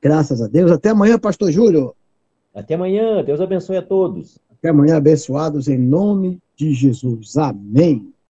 [0.00, 0.70] Graças a Deus.
[0.70, 1.94] Até amanhã, Pastor Júlio.
[2.54, 3.24] Até amanhã.
[3.24, 4.38] Deus abençoe a todos.
[4.50, 7.36] Até amanhã, abençoados em nome de Jesus.
[7.36, 8.13] Amém.